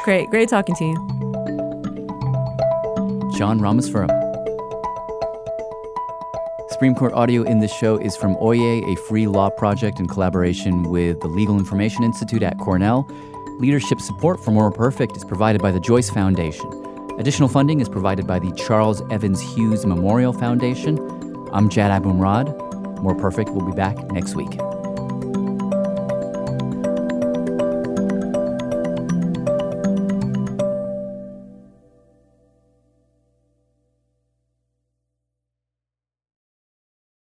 great. 0.04 0.30
Great 0.30 0.48
talking 0.48 0.74
to 0.76 0.84
you. 0.84 0.96
John 3.36 3.60
Rameswaram. 3.60 4.22
Supreme 6.70 6.94
Court 6.94 7.12
audio 7.12 7.42
in 7.42 7.60
this 7.60 7.72
show 7.72 7.96
is 7.96 8.16
from 8.16 8.34
Oyez, 8.36 8.82
a 8.92 8.96
free 9.02 9.26
law 9.26 9.50
project 9.50 10.00
in 10.00 10.08
collaboration 10.08 10.90
with 10.90 11.20
the 11.20 11.28
Legal 11.28 11.58
Information 11.58 12.02
Institute 12.02 12.42
at 12.42 12.58
Cornell. 12.58 13.06
Leadership 13.60 14.00
support 14.00 14.42
for 14.42 14.50
More 14.50 14.72
Perfect 14.72 15.16
is 15.16 15.24
provided 15.24 15.62
by 15.62 15.70
the 15.70 15.78
Joyce 15.78 16.10
Foundation. 16.10 16.66
Additional 17.18 17.48
funding 17.48 17.80
is 17.80 17.88
provided 17.88 18.26
by 18.26 18.38
the 18.38 18.50
Charles 18.52 19.02
Evans 19.10 19.40
Hughes 19.40 19.86
Memorial 19.86 20.32
Foundation. 20.32 20.98
I'm 21.52 21.68
Jad 21.68 22.02
Abumrad. 22.02 23.00
More 23.00 23.14
Perfect 23.14 23.50
will 23.50 23.64
be 23.64 23.76
back 23.76 23.96
next 24.10 24.34
week. 24.34 24.50